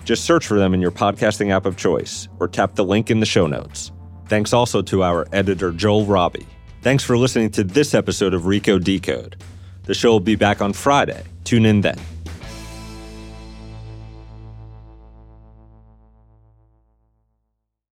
[0.05, 3.19] Just search for them in your podcasting app of choice or tap the link in
[3.19, 3.91] the show notes.
[4.27, 6.47] Thanks also to our editor, Joel Robbie.
[6.81, 9.37] Thanks for listening to this episode of Recode Decode.
[9.85, 11.23] The show will be back on Friday.
[11.43, 11.97] Tune in then.